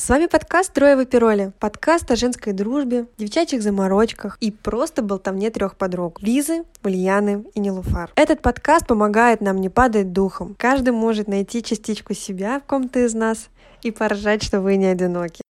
С 0.00 0.08
вами 0.10 0.26
подкаст 0.26 0.72
«Трое 0.72 0.94
в 0.94 1.00
опероле». 1.00 1.50
Подкаст 1.58 2.08
о 2.12 2.14
женской 2.14 2.52
дружбе, 2.52 3.06
девчачьих 3.18 3.64
заморочках 3.64 4.38
и 4.40 4.52
просто 4.52 5.02
болтовне 5.02 5.50
трех 5.50 5.74
подруг. 5.74 6.22
Лизы, 6.22 6.62
Ульяны 6.84 7.46
и 7.52 7.58
Нелуфар. 7.58 8.12
Этот 8.14 8.40
подкаст 8.40 8.86
помогает 8.86 9.40
нам 9.40 9.60
не 9.60 9.68
падать 9.68 10.12
духом. 10.12 10.54
Каждый 10.56 10.90
может 10.90 11.26
найти 11.26 11.64
частичку 11.64 12.14
себя 12.14 12.60
в 12.60 12.62
ком-то 12.62 13.00
из 13.00 13.12
нас 13.12 13.48
и 13.82 13.90
поржать, 13.90 14.44
что 14.44 14.60
вы 14.60 14.76
не 14.76 14.86
одиноки. 14.86 15.42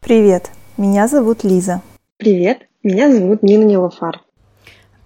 Привет, 0.00 0.50
меня 0.76 1.08
зовут 1.08 1.44
Лиза. 1.44 1.80
Привет, 2.18 2.68
меня 2.82 3.10
зовут 3.10 3.42
Нина 3.42 3.64
Нелуфар. 3.64 4.25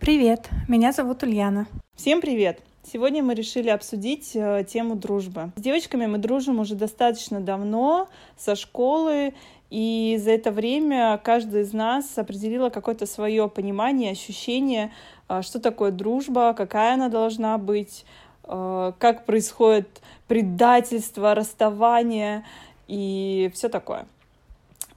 Привет, 0.01 0.49
меня 0.67 0.93
зовут 0.93 1.23
Ульяна. 1.25 1.67
Всем 1.95 2.23
привет! 2.23 2.61
Сегодня 2.91 3.23
мы 3.23 3.35
решили 3.35 3.69
обсудить 3.69 4.31
э, 4.35 4.65
тему 4.67 4.95
дружбы. 4.95 5.53
С 5.57 5.61
девочками 5.61 6.07
мы 6.07 6.17
дружим 6.17 6.59
уже 6.59 6.75
достаточно 6.75 7.39
давно, 7.39 8.09
со 8.35 8.57
школы, 8.57 9.35
и 9.69 10.19
за 10.19 10.31
это 10.31 10.53
время 10.53 11.21
каждый 11.23 11.61
из 11.61 11.75
нас 11.75 12.17
определила 12.17 12.71
какое-то 12.71 13.05
свое 13.05 13.47
понимание, 13.51 14.13
ощущение, 14.13 14.91
э, 15.29 15.43
что 15.43 15.61
такое 15.61 15.91
дружба, 15.91 16.55
какая 16.55 16.95
она 16.95 17.11
должна 17.11 17.59
быть, 17.59 18.07
э, 18.45 18.93
как 18.99 19.27
происходит 19.27 20.01
предательство, 20.27 21.35
расставание 21.35 22.47
и 22.89 23.51
все 23.53 23.69
такое. 23.69 24.07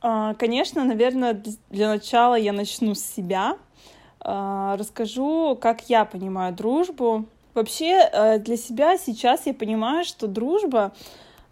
Э, 0.01 0.34
конечно, 0.40 0.85
наверное, 0.85 1.43
для 1.70 1.90
начала 1.90 2.35
я 2.35 2.54
начну 2.54 2.95
с 2.95 3.01
себя— 3.01 3.57
а, 3.67 4.02
расскажу, 4.23 5.58
как 5.59 5.90
я 5.90 6.05
понимаю 6.05 6.54
дружбу. 6.54 7.26
Вообще, 7.54 8.09
э, 8.12 8.40
для 8.40 8.58
себя 8.58 8.98
сейчас 8.98 9.46
я 9.46 9.54
понимаю, 9.54 10.05
что 10.05 10.27
дружба 10.27 10.94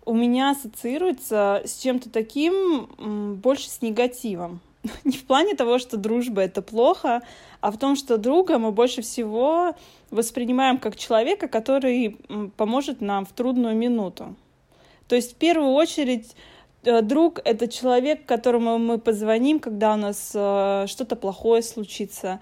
у 0.05 0.13
меня 0.13 0.52
ассоциируется 0.52 1.61
с 1.66 1.78
чем-то 1.80 2.09
таким 2.09 3.38
больше 3.41 3.69
с 3.69 3.81
негативом. 3.81 4.59
Не 5.03 5.17
в 5.17 5.25
плане 5.25 5.55
того, 5.55 5.78
что 5.78 5.97
дружба— 5.97 6.41
это 6.44 6.61
плохо, 6.61 7.22
а 7.59 7.72
в 7.72 7.78
том, 7.78 7.95
что 7.95 8.17
друга 8.17 8.58
мы 8.58 8.72
больше 8.72 9.02
всего 9.02 9.75
воспринимаем 10.09 10.78
как 10.78 10.95
человека, 10.95 11.47
который 11.47 12.17
поможет 12.58 13.02
нам 13.02 13.25
в 13.25 13.31
трудную 13.31 13.75
минуту. 13.75 14.35
То 15.08 15.16
есть 15.16 15.33
в 15.33 15.35
первую 15.35 15.72
очередь 15.72 16.35
э, 16.83 17.02
друг— 17.02 17.39
это 17.45 17.67
человек, 17.67 18.25
которому 18.25 18.78
мы 18.78 18.97
позвоним, 18.97 19.59
когда 19.59 19.94
у 19.94 19.97
нас 19.97 20.31
э, 20.33 20.85
что-то 20.88 21.16
плохое 21.16 21.61
случится, 21.61 22.39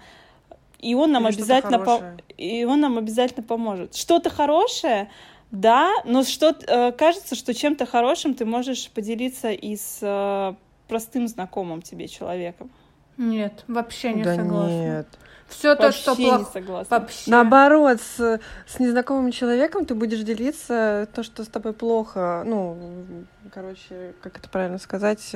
и 0.80 0.94
он 0.94 1.12
нам 1.12 1.28
Или 1.28 1.34
обязательно 1.34 1.78
по... 1.78 2.02
и 2.36 2.64
он 2.64 2.80
нам 2.80 2.98
обязательно 2.98 3.42
поможет. 3.42 3.94
Что-то 3.94 4.30
хорошее, 4.30 5.10
да, 5.50 5.90
но 6.04 6.22
что 6.22 6.56
э, 6.66 6.92
кажется, 6.92 7.34
что 7.34 7.54
чем-то 7.54 7.86
хорошим 7.86 8.34
ты 8.34 8.44
можешь 8.44 8.90
поделиться 8.90 9.50
и 9.50 9.76
с 9.76 9.98
э, 10.00 10.54
простым 10.88 11.28
знакомым 11.28 11.82
тебе 11.82 12.08
человеком. 12.08 12.70
Нет, 13.16 13.64
вообще 13.68 14.14
не 14.14 14.22
да 14.22 14.36
согласна. 14.36 14.70
Нет. 14.70 15.06
Все 15.48 15.74
то, 15.74 15.90
что 15.92 16.14
плохо. 16.14 16.86
Вообще. 16.88 17.28
Наоборот, 17.30 18.00
с, 18.00 18.40
с 18.66 18.78
незнакомым 18.78 19.32
человеком 19.32 19.84
ты 19.84 19.94
будешь 19.94 20.20
делиться 20.20 21.08
то, 21.12 21.24
что 21.24 21.42
с 21.42 21.48
тобой 21.48 21.72
плохо. 21.72 22.44
Ну, 22.46 22.78
короче, 23.52 24.14
как 24.22 24.38
это 24.38 24.48
правильно 24.48 24.78
сказать? 24.78 25.34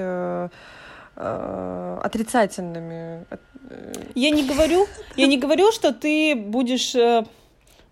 Э, 1.17 2.01
отрицательными. 2.03 3.27
Э, 3.31 3.93
я 4.15 4.31
не 4.31 4.45
говорю, 4.45 4.87
я 5.17 5.27
не 5.27 5.39
говорю, 5.39 5.73
что 5.73 5.93
ты 5.93 6.35
будешь 6.35 6.95
э, 6.95 7.25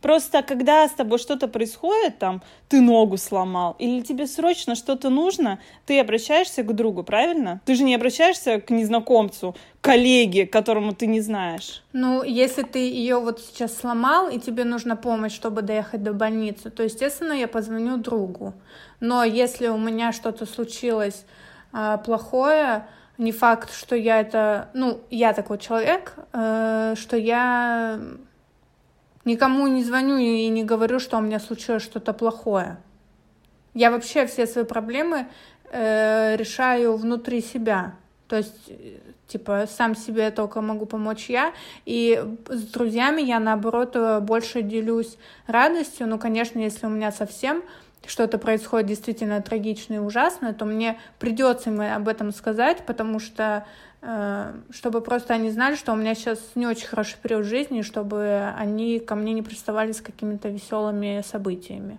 Просто 0.03 0.43
когда 0.43 0.89
с 0.89 0.91
тобой 0.91 1.19
что-то 1.19 1.47
происходит, 1.47 2.19
там, 2.19 2.43
ты 2.69 2.81
ногу 2.81 3.17
сломал, 3.17 3.77
или 3.79 4.01
тебе 4.01 4.27
срочно 4.27 4.75
что-то 4.75 5.11
нужно, 5.11 5.61
ты 5.87 6.01
обращаешься 6.01 6.65
к 6.65 6.75
другу, 6.75 7.05
правильно? 7.05 7.61
Ты 7.65 7.77
же 7.77 7.85
не 7.85 7.95
обращаешься 7.95 8.61
к 8.61 8.71
незнакомцу, 8.71 9.55
коллеге, 9.81 10.45
которому 10.45 10.93
ты 10.93 11.07
не 11.07 11.21
знаешь. 11.21 11.85
Ну, 11.93 12.25
если 12.25 12.63
ты 12.63 12.81
ее 12.81 13.21
вот 13.21 13.41
сейчас 13.41 13.77
сломал, 13.77 14.29
и 14.29 14.41
тебе 14.41 14.65
нужна 14.65 14.97
помощь, 14.97 15.33
чтобы 15.33 15.63
доехать 15.63 16.03
до 16.03 16.13
больницы, 16.13 16.71
то, 16.71 16.83
естественно, 16.83 17.33
я 17.33 17.47
позвоню 17.47 17.97
другу. 17.97 18.55
Но 18.99 19.23
если 19.23 19.69
у 19.69 19.79
меня 19.79 20.11
что-то 20.11 20.47
случилось 20.47 21.25
э, 21.73 21.99
плохое, 22.05 22.87
не 23.23 23.33
факт, 23.33 23.73
что 23.73 23.97
я 23.97 24.21
это, 24.21 24.69
ну, 24.75 25.01
я 25.11 25.33
такой 25.33 25.59
человек, 25.59 26.15
э, 26.33 26.95
что 26.97 27.17
я 27.17 28.01
никому 29.25 29.67
не 29.69 29.85
звоню 29.85 30.17
и 30.17 30.49
не 30.49 30.65
говорю, 30.65 30.99
что 30.99 31.19
у 31.19 31.21
меня 31.21 31.41
случилось 31.41 31.83
что-то 31.83 32.13
плохое. 32.13 32.77
Я 33.75 33.91
вообще 33.91 34.27
все 34.27 34.47
свои 34.47 34.65
проблемы 34.65 35.27
э, 35.71 36.37
решаю 36.37 36.97
внутри 36.97 37.41
себя. 37.41 37.95
То 38.29 38.37
есть, 38.37 38.71
типа, 39.29 39.67
сам 39.67 39.95
себе 39.95 40.31
только 40.31 40.61
могу 40.61 40.87
помочь 40.87 41.31
я. 41.31 41.53
И 41.87 42.23
с 42.49 42.63
друзьями 42.63 43.23
я, 43.23 43.41
наоборот, 43.41 43.97
больше 44.23 44.63
делюсь 44.63 45.17
радостью. 45.47 46.07
Ну, 46.07 46.19
конечно, 46.19 46.59
если 46.59 46.87
у 46.87 46.91
меня 46.91 47.13
совсем 47.13 47.63
что-то 48.07 48.39
происходит 48.39 48.89
действительно 48.89 49.41
трагичное 49.41 49.99
и 49.99 50.01
ужасное, 50.01 50.53
то 50.53 50.65
мне 50.65 50.99
придется 51.19 51.71
им 51.71 51.81
об 51.81 52.09
этом 52.09 52.33
сказать, 52.33 52.85
потому 52.87 53.19
что 53.19 53.67
э, 54.01 54.55
чтобы 54.71 55.01
просто 55.01 55.35
они 55.35 55.51
знали, 55.51 55.77
что 55.77 55.93
у 55.93 55.97
меня 55.97 56.15
сейчас 56.15 56.41
не 56.55 56.67
очень 56.67 56.87
хороший 56.87 57.19
период 57.23 57.45
жизни, 57.45 57.83
чтобы 57.83 58.53
они 58.57 58.99
ко 58.99 59.15
мне 59.15 59.33
не 59.33 59.43
приставали 59.43 59.93
с 59.93 60.01
какими-то 60.01 60.49
веселыми 60.49 61.23
событиями. 61.25 61.99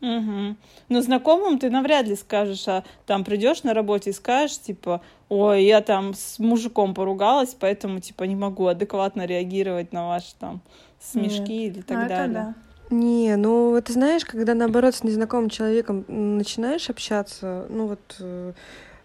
Угу. 0.00 0.56
Но 0.90 1.00
знакомым 1.00 1.58
ты 1.58 1.70
навряд 1.70 2.06
ли 2.06 2.16
скажешь, 2.16 2.68
а 2.68 2.84
там 3.06 3.24
придешь 3.24 3.62
на 3.62 3.72
работе 3.72 4.10
и 4.10 4.12
скажешь, 4.12 4.58
типа, 4.58 5.00
ой, 5.28 5.64
я 5.64 5.80
там 5.80 6.14
с 6.14 6.38
мужиком 6.38 6.94
поругалась, 6.94 7.56
поэтому, 7.58 8.00
типа, 8.00 8.24
не 8.24 8.36
могу 8.36 8.66
адекватно 8.66 9.24
реагировать 9.24 9.92
на 9.92 10.06
ваши 10.06 10.34
там 10.38 10.60
смешки 11.00 11.64
Нет. 11.64 11.76
или 11.76 11.82
так 11.82 12.02
ну, 12.02 12.08
далее. 12.08 12.34
Да. 12.34 12.54
Не, 12.90 13.34
ну 13.36 13.80
ты 13.84 13.92
знаешь, 13.92 14.24
когда 14.24 14.54
наоборот 14.54 14.94
с 14.94 15.02
незнакомым 15.02 15.50
человеком 15.50 16.04
начинаешь 16.08 16.88
общаться, 16.88 17.66
ну 17.68 17.88
вот 17.88 18.16
э, 18.20 18.52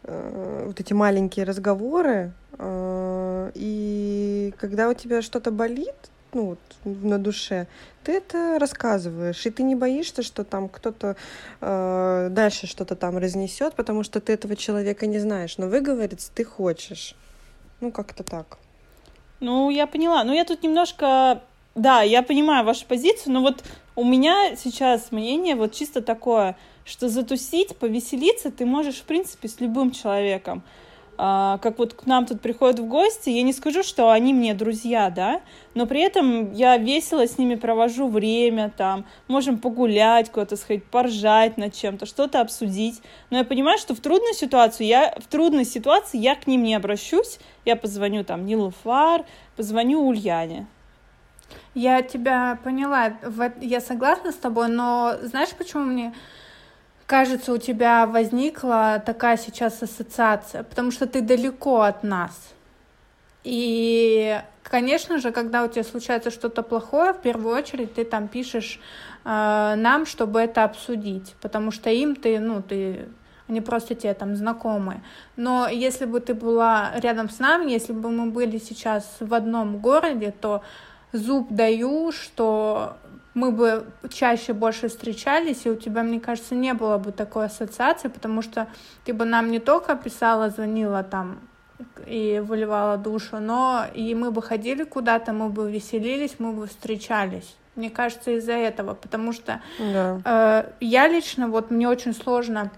э, 0.03 0.64
вот 0.68 0.80
эти 0.80 0.94
маленькие 0.94 1.46
разговоры, 1.46 2.31
э, 2.59 3.52
и 3.56 4.53
когда 4.59 4.88
у 4.88 4.94
тебя 4.94 5.24
что-то 5.24 5.50
болит, 5.50 5.96
ну 6.34 6.46
вот 6.46 6.59
на 6.86 7.18
душе, 7.18 7.68
ты 8.03 8.14
это 8.14 8.59
рассказываешь, 8.59 9.44
и 9.47 9.50
ты 9.50 9.64
не 9.64 9.75
боишься, 9.75 10.22
что 10.22 10.44
там 10.44 10.70
кто-то 10.70 11.16
дальше 11.59 12.68
что-то 12.68 12.96
там 12.96 13.18
разнесет, 13.18 13.75
потому 13.75 14.03
что 14.03 14.22
ты 14.22 14.34
этого 14.34 14.56
человека 14.56 15.08
не 15.08 15.20
знаешь, 15.20 15.58
но 15.58 15.68
выговориться 15.68 16.31
ты 16.34 16.46
хочешь, 16.46 17.16
ну 17.81 17.91
как-то 17.91 18.24
так. 18.24 18.59
Ну 19.41 19.72
я 19.72 19.88
поняла, 19.88 20.24
ну 20.24 20.34
я 20.34 20.46
тут 20.46 20.64
немножко 20.64 21.41
да, 21.76 22.02
я 22.02 22.22
понимаю 22.22 22.66
вашу 22.66 22.86
позицию, 22.86 23.34
но 23.34 23.42
вот 23.42 23.64
у 23.96 24.04
меня 24.04 24.56
сейчас 24.56 25.12
мнение 25.12 25.56
вот 25.56 25.74
чисто 25.74 26.02
такое, 26.02 26.58
что 26.86 27.09
затусить, 27.09 27.78
повеселиться 27.78 28.52
ты 28.52 28.66
можешь, 28.66 28.98
в 28.98 29.04
принципе, 29.04 29.48
с 29.48 29.59
любым 29.59 29.92
человеком. 29.92 30.64
А, 31.18 31.59
как 31.59 31.78
вот 31.78 31.94
к 31.94 32.06
нам 32.08 32.26
тут 32.26 32.42
приходят 32.42 32.80
в 32.80 32.88
гости, 32.88 33.30
я 33.30 33.44
не 33.44 33.54
скажу, 33.54 33.84
что 33.84 34.09
они 34.09 34.34
мне 34.34 34.54
друзья, 34.54 35.09
да, 35.12 35.42
но 35.76 35.86
при 35.86 36.02
этом 36.02 36.52
я 36.52 36.78
весело 36.78 37.28
с 37.28 37.38
ними 37.38 37.56
провожу 37.56 38.08
время, 38.08 38.74
там, 38.76 39.06
можем 39.28 39.59
погулять 39.59 40.32
куда-то 40.32 40.58
сходить, 40.58 40.86
поржать 40.86 41.58
над 41.58 41.76
чем-то, 41.76 42.06
что-то 42.06 42.42
обсудить. 42.42 43.02
Но 43.30 43.38
я 43.38 43.44
понимаю, 43.44 43.78
что 43.78 43.94
в 43.94 44.00
трудную 44.00 44.34
ситуацию 44.34 44.88
я, 44.88 45.16
в 45.20 45.28
трудной 45.28 45.66
ситуации 45.66 46.18
я 46.18 46.36
к 46.36 46.48
ним 46.48 46.64
не 46.64 46.74
обращусь, 46.74 47.40
я 47.66 47.76
позвоню 47.76 48.24
там 48.24 48.46
Нилу 48.46 48.74
Фар, 48.84 49.26
позвоню 49.56 50.02
Ульяне. 50.08 50.68
Я 51.73 52.01
тебя 52.01 52.57
поняла, 52.63 53.14
я 53.61 53.81
согласна 53.81 54.31
с 54.31 54.35
тобой, 54.35 54.67
но 54.67 55.16
знаешь, 55.22 55.49
почему 55.58 55.84
мне 55.84 56.14
кажется, 57.05 57.53
у 57.53 57.58
тебя 57.58 58.05
возникла 58.05 59.02
такая 59.05 59.37
сейчас 59.37 59.81
ассоциация? 59.84 60.64
Потому 60.64 60.91
что 60.91 61.08
ты 61.08 61.22
далеко 61.22 61.81
от 61.81 62.03
нас. 62.03 62.53
И, 63.43 64.40
конечно 64.64 65.17
же, 65.17 65.31
когда 65.31 65.64
у 65.64 65.67
тебя 65.67 65.84
случается 65.84 66.31
что-то 66.31 66.61
плохое, 66.64 67.14
в 67.14 67.22
первую 67.22 67.55
очередь 67.55 67.96
ты 67.96 68.05
там 68.05 68.28
пишешь 68.28 68.79
э, 69.26 69.73
нам, 69.78 70.05
чтобы 70.05 70.40
это 70.40 70.64
обсудить, 70.64 71.35
потому 71.41 71.72
что 71.72 71.90
им 71.90 72.16
ты, 72.16 72.40
ну, 72.40 72.61
ты 72.61 73.08
они 73.52 73.59
просто 73.59 73.96
тебе 73.96 74.14
там 74.14 74.35
знакомые. 74.37 75.02
Но 75.35 75.67
если 75.67 76.05
бы 76.05 76.22
ты 76.22 76.34
была 76.34 76.91
рядом 76.96 77.29
с 77.29 77.37
нами, 77.40 77.72
если 77.72 77.91
бы 77.91 78.09
мы 78.09 78.31
были 78.31 78.58
сейчас 78.58 79.17
в 79.20 79.34
одном 79.34 79.79
городе, 79.79 80.31
то 80.31 80.64
зуб 81.13 81.47
даю, 81.49 82.11
что 82.11 82.97
мы 83.34 83.52
бы 83.52 83.85
чаще 84.09 84.53
больше 84.53 84.90
встречались, 84.90 85.66
и 85.66 85.69
у 85.69 85.75
тебя, 85.75 86.03
мне 86.03 86.19
кажется, 86.19 86.55
не 86.55 86.73
было 86.73 86.97
бы 86.97 87.11
такой 87.11 87.46
ассоциации, 87.46 88.09
потому 88.09 88.41
что 88.41 88.67
ты 89.05 89.13
бы 89.13 89.25
нам 89.25 89.52
не 89.52 89.59
только 89.59 89.96
писала, 89.96 90.49
звонила 90.49 91.03
там 91.03 91.40
и 92.05 92.41
выливала 92.46 92.97
душу, 92.97 93.40
но 93.40 93.85
и 93.93 94.13
мы 94.16 94.31
бы 94.31 94.41
ходили 94.41 94.84
куда-то, 94.84 95.34
мы 95.34 95.49
бы 95.49 95.72
веселились, 95.72 96.35
мы 96.40 96.52
бы 96.52 96.67
встречались. 96.67 97.55
Мне 97.75 97.90
кажется, 97.90 98.31
из-за 98.31 98.53
этого, 98.53 98.93
потому 98.93 99.31
что 99.31 99.61
да. 99.79 100.19
э, 100.25 100.72
я 100.81 101.07
лично, 101.07 101.47
вот 101.47 101.72
мне 101.72 101.87
очень 101.87 102.14
сложно 102.14 102.69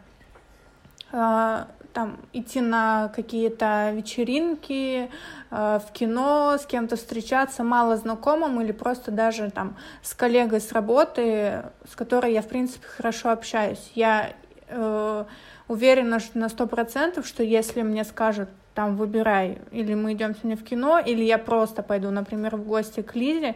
э, 1.11 1.65
там 1.93 2.17
идти 2.33 2.59
на 2.59 3.09
какие-то 3.15 3.91
вечеринки, 3.93 5.09
э, 5.51 5.79
в 5.79 5.91
кино, 5.93 6.57
с 6.59 6.65
кем-то 6.65 6.95
встречаться 6.95 7.63
мало 7.63 7.95
знакомым 7.97 8.59
или 8.61 8.71
просто 8.71 9.11
даже 9.11 9.51
там 9.51 9.77
с 10.01 10.13
коллегой 10.13 10.59
с 10.59 10.71
работы, 10.71 11.63
с 11.89 11.95
которой 11.95 12.33
я, 12.33 12.41
в 12.41 12.47
принципе, 12.47 12.85
хорошо 12.85 13.29
общаюсь. 13.29 13.91
Я 13.95 14.33
э, 14.67 15.25
уверена 15.67 16.19
что 16.19 16.37
на 16.37 16.49
сто 16.49 16.67
процентов, 16.67 17.27
что 17.27 17.43
если 17.43 17.83
мне 17.83 18.03
скажут, 18.03 18.49
там, 18.73 18.97
выбирай, 18.97 19.59
или 19.71 19.93
мы 19.93 20.13
идем 20.13 20.33
сегодня 20.33 20.57
в 20.57 20.63
кино, 20.63 20.97
или 20.97 21.23
я 21.23 21.37
просто 21.37 21.83
пойду, 21.83 22.09
например, 22.09 22.55
в 22.55 22.63
гости 22.63 23.01
к 23.01 23.15
Лизе, 23.15 23.55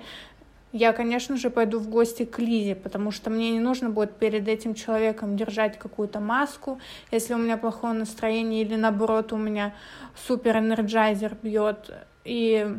я, 0.74 0.94
конечно 0.94 1.38
же, 1.38 1.50
пойду 1.50 1.80
в 1.80 1.90
гости 1.90 2.25
к 2.25 2.40
Лизе, 2.40 2.75
потому 2.75 3.12
что 3.12 3.30
мне 3.30 3.52
не 3.52 3.60
нужно 3.60 3.90
будет 3.90 4.16
перед 4.16 4.48
этим 4.48 4.74
человеком 4.74 5.38
держать 5.38 5.80
какую-то 5.80 6.19
маску, 6.19 6.80
если 7.12 7.34
у 7.34 7.38
меня 7.38 7.58
плохое 7.58 7.94
настроение 7.94 8.62
или 8.62 8.75
наоборот 8.75 9.31
у 9.34 9.38
меня 9.38 9.74
супер 10.28 10.58
energizer 10.57 11.38
бьет. 11.42 11.92
И 12.25 12.78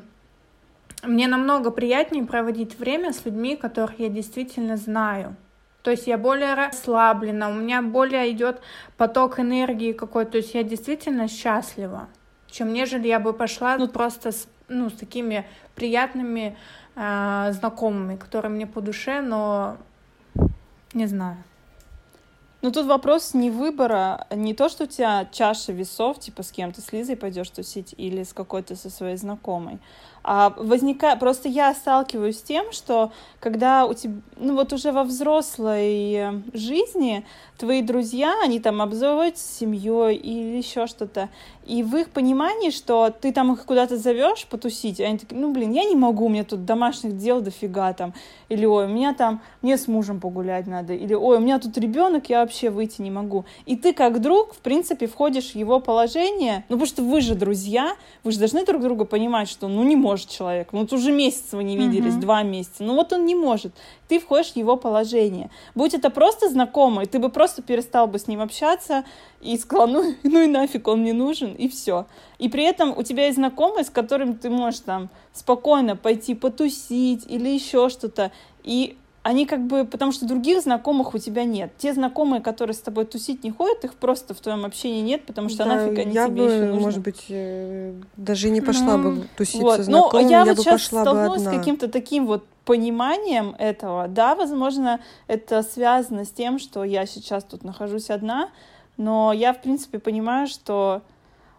мне 1.03 1.29
намного 1.29 1.71
приятнее 1.71 2.25
проводить 2.25 2.79
время 2.79 3.13
с 3.13 3.25
людьми, 3.25 3.57
которых 3.57 3.99
я 3.99 4.09
действительно 4.09 4.77
знаю. 4.77 5.37
То 5.83 5.93
есть 5.93 6.07
я 6.07 6.19
более 6.19 6.55
расслаблена, 6.55 7.49
у 7.49 7.55
меня 7.55 7.81
более 7.81 8.31
идет 8.33 8.61
поток 8.97 9.41
энергии 9.41 9.93
какой-то, 9.93 10.33
то 10.33 10.39
есть 10.39 10.55
я 10.55 10.63
действительно 10.63 11.29
счастлива, 11.29 12.09
чем 12.51 12.73
нежели 12.73 13.09
я 13.09 13.21
бы 13.21 13.33
пошла 13.33 13.79
ну, 13.79 13.89
просто 13.89 14.33
с, 14.33 14.49
ну, 14.69 14.91
с 14.91 14.95
такими 14.95 15.47
приятными 15.77 16.57
э, 16.99 17.53
знакомыми, 17.53 18.17
которые 18.17 18.51
мне 18.51 18.67
по 18.67 18.81
душе, 18.81 19.21
но 19.21 19.77
не 20.93 21.07
знаю. 21.07 21.37
Ну 22.61 22.73
тут 22.73 22.87
вопрос 22.87 23.35
не 23.35 23.53
выбора, 23.53 24.27
не 24.33 24.53
то, 24.53 24.69
что 24.69 24.85
у 24.85 24.87
тебя 24.89 25.29
чаша 25.31 25.71
весов, 25.71 26.19
типа 26.19 26.43
с 26.43 26.51
кем-то, 26.51 26.81
с 26.81 26.93
Лизой 26.93 27.15
пойдешь 27.15 27.51
тусить 27.51 27.95
или 27.97 28.25
с 28.25 28.33
какой-то 28.33 28.75
со 28.75 28.91
своей 28.91 29.17
знакомой, 29.17 29.79
а 30.25 30.53
возникает, 30.57 31.21
просто 31.21 31.49
я 31.49 31.73
сталкиваюсь 31.73 32.41
с 32.41 32.43
тем, 32.43 32.73
что 32.73 33.13
когда 33.39 33.87
у 33.87 33.95
тебя, 33.95 34.15
ну 34.37 34.57
вот 34.57 34.73
уже 34.73 34.91
во 34.91 35.05
взрослой 35.05 36.43
жизни 36.53 37.25
твои 37.59 37.81
друзья, 37.81 38.35
они 38.43 38.59
там 38.59 38.83
обзаводятся 38.83 39.47
семьей 39.47 40.17
или 40.17 40.57
еще 40.57 40.89
что-то, 40.89 41.29
и 41.69 41.83
в 41.83 41.95
их 41.97 42.09
понимании, 42.11 42.71
что 42.71 43.11
ты 43.11 43.31
там 43.31 43.53
их 43.53 43.65
куда-то 43.67 43.99
зовешь 43.99 44.47
потусить, 44.47 45.01
они 45.01 45.19
такие, 45.19 45.39
ну 45.39 45.53
блин, 45.53 45.73
я 45.73 45.85
не 45.85 45.95
могу, 45.95 46.27
у 46.27 46.29
меня 46.29 46.45
тут 46.45 46.65
домашних 46.65 47.17
дел 47.19 47.43
дофига 47.43 47.93
там, 47.93 48.15
или 48.49 48.65
ой, 48.65 48.87
у 48.87 48.89
меня 48.89 49.13
там, 49.13 49.43
мне 49.61 49.77
с 49.77 49.87
мужем 49.87 50.19
погулять 50.19 50.67
надо, 50.67 50.95
или 50.95 51.13
ой, 51.13 51.37
у 51.37 51.41
меня 51.41 51.59
тут 51.59 51.77
ребенок, 51.77 52.31
я 52.31 52.41
вообще 52.41 52.71
выйти 52.71 53.03
не 53.03 53.11
могу. 53.11 53.45
И 53.67 53.77
ты 53.77 53.93
как 53.93 54.21
друг, 54.21 54.55
в 54.55 54.59
принципе, 54.59 55.07
входишь 55.07 55.53
в 55.53 55.57
его 55.57 55.79
положение, 55.79 56.65
ну 56.71 56.77
потому 56.77 56.87
что 56.87 57.03
вы 57.03 57.21
же 57.21 57.35
друзья, 57.35 57.97
вы 58.25 58.33
же 58.33 58.39
должны 58.39 58.65
друг 58.65 58.81
друга 58.81 59.05
понимать, 59.05 59.49
что 59.51 59.69
ну 59.69 59.85
не 59.85 59.97
может 59.97 60.31
человек, 60.31 60.69
ну 60.73 60.81
вот 60.81 60.93
уже 60.95 61.13
месяц 61.13 61.53
вы 61.53 61.65
не 61.65 61.77
виделись, 61.77 62.15
mm-hmm. 62.15 62.21
два 62.21 62.43
месяца, 62.43 62.83
ну 62.83 62.95
вот 62.95 63.13
он 63.13 63.27
не 63.27 63.35
может. 63.35 63.75
Ты 64.09 64.19
входишь 64.19 64.53
в 64.53 64.57
его 64.57 64.77
положение. 64.77 65.51
Будь 65.75 65.95
это 65.95 66.11
просто 66.11 66.49
знакомый, 66.49 67.07
ты 67.07 67.19
бы 67.19 67.29
просто 67.29 67.63
перестал 67.63 68.09
бы 68.09 68.19
с 68.19 68.27
ним 68.27 68.41
общаться 68.41 69.05
и 69.41 69.57
сказал, 69.59 69.87
ну, 69.87 70.15
ну 70.23 70.43
и 70.43 70.47
нафиг 70.47 70.89
он 70.89 71.05
не 71.05 71.13
нужен, 71.13 71.53
и 71.55 71.69
все. 71.69 72.07
И 72.39 72.49
при 72.49 72.65
этом 72.65 72.97
у 72.97 73.03
тебя 73.03 73.27
есть 73.27 73.37
знакомый, 73.37 73.85
с 73.85 73.91
которым 73.91 74.35
ты 74.35 74.51
можешь 74.51 74.81
там 74.81 75.11
спокойно 75.33 75.97
пойти 75.97 76.35
потусить 76.35 77.25
или 77.29 77.49
еще 77.49 77.89
что-то. 77.89 78.33
И 78.65 78.97
они 79.29 79.45
как 79.45 79.67
бы, 79.67 79.85
потому 79.85 80.11
что 80.13 80.27
других 80.27 80.63
знакомых 80.63 81.15
у 81.15 81.19
тебя 81.19 81.45
нет. 81.45 81.71
Те 81.77 81.93
знакомые, 81.93 82.41
которые 82.41 82.75
с 82.75 82.79
тобой 82.79 83.05
тусить 83.05 83.45
не 83.45 83.51
ходят, 83.51 83.85
их 83.85 83.95
просто 83.95 84.33
в 84.33 84.41
твоем 84.41 84.65
общении 84.65 85.03
нет, 85.03 85.27
потому 85.27 85.51
что 85.51 85.65
да, 85.65 85.75
нафиг 85.75 85.99
они 85.99 86.15
я 86.15 86.27
тебе 86.29 86.37
бы, 86.37 86.51
еще 86.51 86.65
нужны. 86.65 86.81
может 86.81 87.01
быть, 87.01 87.25
э, 87.29 87.93
даже 88.17 88.49
не 88.49 88.63
пошла 88.63 88.95
mm, 88.95 89.03
бы 89.03 89.27
тусить 89.37 89.61
вот. 89.61 89.77
со 89.77 89.83
знакомыми, 89.83 90.25
Но 90.25 90.31
я, 90.31 90.39
я 90.39 90.45
вот 90.47 90.57
бы 90.57 90.63
сейчас 90.63 90.83
пошла 90.83 91.03
столкнулась 91.03 91.43
бы 91.43 91.49
одна. 91.49 91.53
с 91.53 91.59
каким-то 91.59 91.89
таким 91.89 92.27
вот 92.27 92.45
пониманием 92.69 93.57
этого. 93.59 94.09
Да, 94.09 94.35
возможно, 94.35 95.01
это 95.27 95.63
связано 95.63 96.27
с 96.27 96.31
тем, 96.31 96.59
что 96.59 96.85
я 96.85 97.07
сейчас 97.07 97.43
тут 97.43 97.65
нахожусь 97.65 98.11
одна, 98.11 98.51
но 98.99 99.33
я, 99.33 99.55
в 99.55 99.63
принципе, 99.63 99.99
понимаю, 99.99 100.49
что 100.49 101.01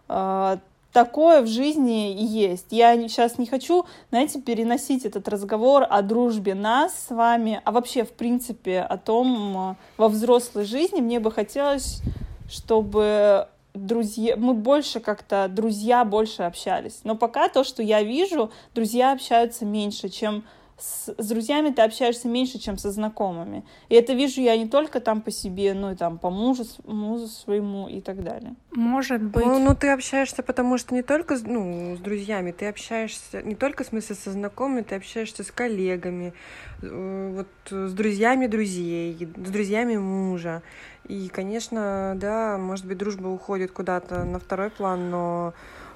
э, 0.08 0.58
такое 0.94 1.42
в 1.42 1.48
жизни 1.48 2.14
и 2.14 2.24
есть. 2.24 2.68
Я 2.70 2.96
сейчас 2.96 3.40
не 3.40 3.48
хочу, 3.48 3.88
знаете, 4.12 4.40
переносить 4.40 5.04
этот 5.04 5.28
разговор 5.28 5.84
о 5.90 6.04
дружбе 6.04 6.54
нас 6.54 7.08
с 7.08 7.10
вами, 7.10 7.60
а 7.66 7.72
вообще, 7.72 8.04
в 8.04 8.12
принципе, 8.12 8.82
о 8.82 8.98
том, 9.00 9.78
во 9.98 10.10
взрослой 10.10 10.66
жизни 10.66 11.02
мне 11.02 11.20
бы 11.20 11.32
хотелось, 11.32 12.04
чтобы 12.48 13.48
друзья, 13.74 14.36
мы 14.38 14.54
больше 14.54 15.00
как-то, 15.00 15.48
друзья 15.50 16.06
больше 16.06 16.44
общались. 16.44 17.00
Но 17.04 17.16
пока 17.16 17.50
то, 17.50 17.64
что 17.64 17.82
я 17.82 18.04
вижу, 18.04 18.52
друзья 18.76 19.12
общаются 19.12 19.66
меньше, 19.66 20.10
чем 20.10 20.44
с, 20.80 21.14
с 21.18 21.28
друзьями 21.28 21.72
ты 21.72 21.82
общаешься 21.82 22.28
меньше, 22.28 22.58
чем 22.58 22.78
со 22.78 22.92
знакомыми. 22.92 23.66
И 23.90 23.96
это 23.96 24.14
вижу 24.14 24.42
я 24.42 24.58
не 24.58 24.68
только 24.68 25.00
там 25.00 25.22
по 25.22 25.32
себе, 25.32 25.74
но 25.74 25.92
и 25.92 25.96
там 25.96 26.18
по 26.18 26.30
мужу, 26.30 26.64
мужу 26.86 27.28
своему 27.28 27.88
и 27.90 28.02
так 28.02 28.24
далее. 28.24 28.56
Может 28.72 29.22
быть. 29.22 29.46
Ну, 29.46 29.60
ну, 29.60 29.76
ты 29.76 29.90
общаешься, 29.90 30.42
потому 30.42 30.78
что 30.78 30.94
не 30.94 31.02
только 31.02 31.38
ну, 31.46 31.96
с 31.98 32.00
друзьями, 32.00 32.52
ты 32.52 32.68
общаешься 32.68 33.42
не 33.42 33.56
только 33.56 33.84
в 33.84 33.88
смысле 33.88 34.16
со 34.16 34.32
знакомыми, 34.32 34.82
ты 34.82 34.96
общаешься 34.96 35.44
с 35.44 35.52
коллегами, 35.52 36.34
э, 36.82 37.34
вот 37.36 37.48
с 37.70 37.94
друзьями 37.94 38.48
друзей, 38.48 39.18
с 39.36 39.50
друзьями 39.50 39.98
мужа. 39.98 40.62
И, 41.08 41.28
конечно, 41.28 42.14
да, 42.16 42.58
может 42.58 42.86
быть, 42.86 42.98
дружба 42.98 43.28
уходит 43.28 43.72
куда-то 43.72 44.24
на 44.24 44.40
второй 44.40 44.70
план, 44.70 45.10
но 45.10 45.54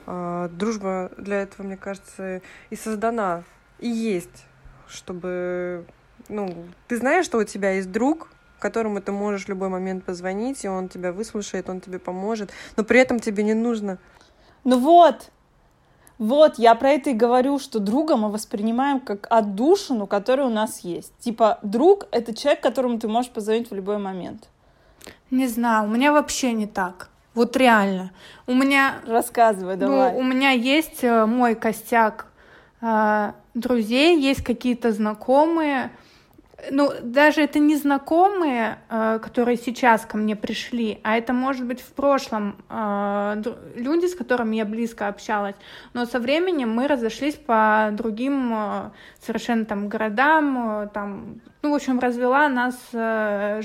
э, 0.08 0.50
дружба 0.52 1.12
для 1.18 1.44
этого, 1.44 1.66
мне 1.66 1.78
кажется, 1.78 2.42
и 2.70 2.76
создана, 2.76 3.44
и 3.80 3.88
есть 3.88 4.46
чтобы, 4.94 5.86
ну, 6.30 6.66
ты 6.88 6.98
знаешь, 6.98 7.26
что 7.26 7.40
у 7.40 7.44
тебя 7.44 7.72
есть 7.72 7.92
друг, 7.92 8.30
которому 8.60 9.02
ты 9.02 9.12
можешь 9.12 9.46
в 9.46 9.50
любой 9.50 9.70
момент 9.70 10.06
позвонить, 10.06 10.64
и 10.64 10.70
он 10.70 10.88
тебя 10.88 11.12
выслушает, 11.12 11.70
он 11.70 11.82
тебе 11.82 12.00
поможет, 12.00 12.52
но 12.78 12.84
при 12.84 13.00
этом 13.00 13.20
тебе 13.20 13.44
не 13.44 13.54
нужно. 13.54 13.98
Ну 14.64 14.80
вот, 14.80 15.30
вот, 16.18 16.58
я 16.58 16.76
про 16.76 16.92
это 16.92 17.10
и 17.10 17.14
говорю, 17.14 17.60
что 17.60 17.80
друга 17.80 18.16
мы 18.16 18.32
воспринимаем 18.32 19.00
как 19.00 19.28
отдушину, 19.30 20.08
которая 20.08 20.48
у 20.48 20.50
нас 20.50 20.80
есть. 20.80 21.14
Типа, 21.20 21.60
друг— 21.64 22.08
это 22.12 22.34
человек, 22.34 22.62
которому 22.62 23.00
ты 23.00 23.08
можешь 23.08 23.32
позвонить 23.32 23.72
в 23.72 23.76
любой 23.76 23.98
момент. 23.98 24.48
Не 25.32 25.48
знаю, 25.48 25.90
у 25.90 25.92
меня 25.92 26.14
вообще 26.14 26.54
не 26.54 26.68
так. 26.68 27.10
Вот 27.34 27.58
реально. 27.58 28.12
У 28.46 28.54
меня... 28.54 29.00
Рассказывай, 29.08 29.76
давай. 29.76 30.14
Ну, 30.14 30.20
у 30.20 30.24
меня 30.24 30.52
есть 30.52 31.04
э, 31.04 31.26
мой 31.26 31.56
костяк 31.56 32.28
друзей, 33.54 34.20
есть 34.20 34.44
какие-то 34.44 34.92
знакомые, 34.92 35.92
ну, 36.72 36.92
даже 37.02 37.42
это 37.42 37.60
не 37.60 37.76
знакомые, 37.76 38.80
а, 38.90 39.20
которые 39.20 39.58
сейчас 39.58 40.06
ко 40.06 40.18
мне 40.18 40.36
пришли, 40.36 41.00
а 41.04 41.18
это, 41.18 41.34
может 41.34 41.66
быть, 41.66 41.82
в 41.82 41.94
прошлом 41.94 42.58
а, 42.70 43.42
люди, 43.76 44.06
с 44.06 44.16
которыми 44.16 44.56
я 44.56 44.66
близко 44.66 45.08
общалась, 45.08 45.56
но 45.94 46.06
со 46.06 46.20
временем 46.20 46.74
мы 46.74 46.88
разошлись 46.88 47.36
по 47.36 47.90
другим 47.92 48.92
совершенно 49.20 49.66
там 49.66 49.90
городам, 49.90 50.90
там, 50.94 51.42
ну, 51.62 51.72
в 51.72 51.76
общем, 51.76 52.00
развела 52.00 52.48
нас 52.50 52.76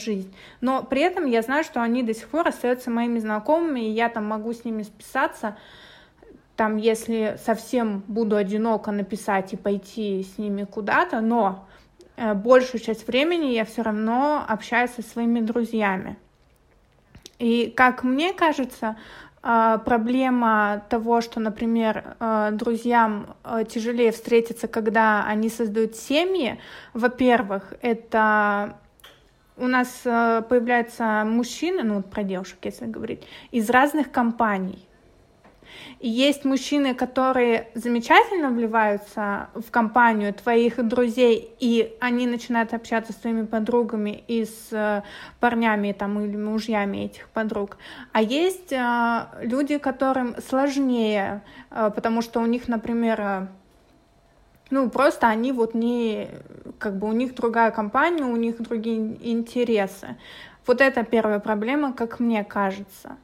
жизнь. 0.01 0.35
Но 0.61 0.83
при 0.83 1.03
этом 1.03 1.27
я 1.27 1.43
знаю, 1.43 1.65
что 1.65 1.83
они 1.83 2.03
до 2.03 2.15
сих 2.15 2.29
пор 2.29 2.49
остаются 2.49 2.91
моими 2.91 3.19
знакомыми, 3.19 3.81
и 3.81 3.91
я 3.91 4.09
там 4.09 4.27
могу 4.27 4.53
с 4.53 4.65
ними 4.65 4.83
списаться, 4.83 5.57
там, 6.59 6.77
если 6.77 7.38
совсем 7.45 8.03
буду 8.09 8.35
одиноко 8.35 8.91
написать 8.91 9.53
и 9.53 9.57
пойти 9.57 10.25
с 10.25 10.38
ними 10.38 10.65
куда-то, 10.65 11.21
но 11.21 11.69
э, 12.17 12.35
большую 12.35 12.81
часть 12.81 13.07
времени 13.07 13.53
я 13.53 13.65
все 13.65 13.83
равно 13.83 14.45
общаюсь 14.49 14.91
со 14.91 15.03
своими 15.03 15.38
друзьями. 15.38 16.17
И 17.38 17.73
как 17.77 18.03
мне 18.03 18.33
кажется, 18.33 18.97
э, 19.41 19.79
проблема 19.85 20.83
того, 20.88 21.21
что, 21.21 21.38
например, 21.38 22.17
э, 22.19 22.49
друзьям 22.50 23.37
тяжелее 23.69 24.11
встретиться, 24.11 24.67
когда 24.67 25.25
они 25.29 25.50
создают 25.50 25.95
семьи, 25.95 26.59
во-первых, 26.93 27.73
это 27.83 28.79
у 29.57 29.69
нас 29.69 30.00
появляются 30.03 31.23
мужчины, 31.25 31.85
ну, 31.85 32.03
про 32.03 32.25
девушек, 32.25 32.59
если 32.65 32.87
говорить, 32.87 33.23
из 33.53 33.71
разных 33.71 34.11
компаний. 34.11 34.88
И 36.01 36.09
есть 36.09 36.45
мужчины, 36.45 36.95
которые 36.95 37.69
замечательно 37.75 38.51
вливаются 38.51 39.49
в 39.55 39.71
компанию 39.71 40.33
твоих 40.33 40.87
друзей, 40.87 41.55
и 41.59 41.97
они 42.01 42.27
начинают 42.27 42.75
общаться 42.75 43.13
с 43.13 43.17
твоими 43.17 43.45
подругами 43.45 44.23
и 44.29 44.45
с 44.45 44.69
э, 44.73 45.03
парнями 45.41 45.93
там, 45.93 46.21
или 46.21 46.37
мужьями 46.37 46.99
этих 46.99 47.29
подруг. 47.29 47.79
А 48.13 48.23
есть 48.23 48.73
э, 48.73 49.27
люди, 49.43 49.79
которым 49.79 50.37
сложнее, 50.41 51.43
э, 51.71 51.91
потому 51.95 52.23
что 52.23 52.41
у 52.41 52.47
них, 52.47 52.69
например, 52.69 53.21
э, 53.21 53.47
ну, 54.71 54.91
просто 54.91 55.29
они 55.29 55.53
вот 55.53 55.75
не, 55.75 56.29
как 56.79 56.99
бы 56.99 57.09
у 57.09 57.13
них 57.13 57.35
другая 57.35 57.71
компания, 57.71 58.25
у 58.25 58.37
них 58.37 58.61
другие 58.61 58.99
интересы. 59.33 60.17
Вот 60.67 60.83
это 60.83 61.03
первая 61.03 61.39
проблема, 61.39 61.93
как 61.95 62.21
мне 62.21 62.45
кажется. 62.45 63.17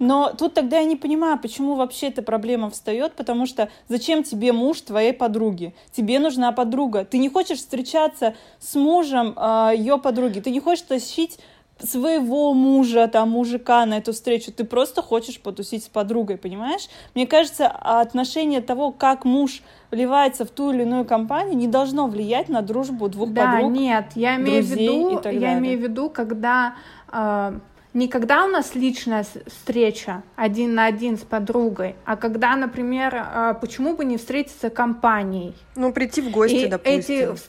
Но 0.00 0.32
тут 0.36 0.54
тогда 0.54 0.78
я 0.78 0.84
не 0.84 0.96
понимаю, 0.96 1.38
почему 1.38 1.74
вообще 1.74 2.08
эта 2.08 2.22
проблема 2.22 2.70
встает, 2.70 3.12
потому 3.12 3.44
что 3.44 3.68
зачем 3.86 4.22
тебе 4.22 4.52
муж 4.52 4.80
твоей 4.80 5.12
подруги? 5.12 5.74
Тебе 5.92 6.18
нужна 6.18 6.52
подруга. 6.52 7.04
Ты 7.04 7.18
не 7.18 7.28
хочешь 7.28 7.58
встречаться 7.58 8.34
с 8.58 8.74
мужем 8.74 9.34
э, 9.36 9.72
ее 9.76 9.98
подруги, 9.98 10.40
ты 10.40 10.50
не 10.50 10.58
хочешь 10.58 10.86
тащить 10.86 11.38
своего 11.82 12.54
мужа, 12.54 13.08
там, 13.08 13.30
мужика 13.30 13.84
на 13.86 13.98
эту 13.98 14.12
встречу, 14.12 14.52
ты 14.52 14.64
просто 14.64 15.02
хочешь 15.02 15.40
потусить 15.40 15.84
с 15.84 15.88
подругой, 15.88 16.36
понимаешь? 16.36 16.88
Мне 17.14 17.26
кажется, 17.26 17.68
отношение 17.68 18.60
того, 18.60 18.92
как 18.92 19.24
муж 19.24 19.62
вливается 19.90 20.44
в 20.44 20.50
ту 20.50 20.72
или 20.72 20.82
иную 20.82 21.04
компанию, 21.04 21.56
не 21.56 21.68
должно 21.68 22.06
влиять 22.06 22.48
на 22.48 22.62
дружбу 22.62 23.08
двух 23.08 23.30
да, 23.30 23.52
подруг. 23.52 23.72
нет, 23.72 24.06
я 24.14 24.36
имею 24.36 24.62
в 24.62 24.66
виду, 24.66 25.20
я 25.30 25.58
имею 25.58 25.78
в 25.78 25.82
виду, 25.82 26.10
когда 26.10 26.74
э, 27.12 27.58
не 27.92 28.08
когда 28.08 28.44
у 28.44 28.48
нас 28.48 28.74
личная 28.74 29.24
встреча 29.46 30.22
один 30.36 30.74
на 30.74 30.86
один 30.86 31.18
с 31.18 31.22
подругой, 31.22 31.96
а 32.04 32.16
когда, 32.16 32.54
например, 32.54 33.14
э, 33.14 33.54
почему 33.60 33.96
бы 33.96 34.04
не 34.04 34.16
встретиться 34.16 34.70
компанией? 34.70 35.54
Ну, 35.74 35.92
прийти 35.92 36.22
в 36.22 36.30
гости, 36.30 36.66
И 36.66 36.66
допустим. 36.66 37.32
Эти, 37.32 37.40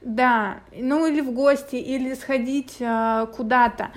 да, 0.00 0.58
ну 0.76 1.06
или 1.06 1.20
в 1.20 1.32
гости, 1.32 1.76
или 1.76 2.14
сходить 2.14 2.76
э, 2.78 3.26
куда-то. 3.36 3.90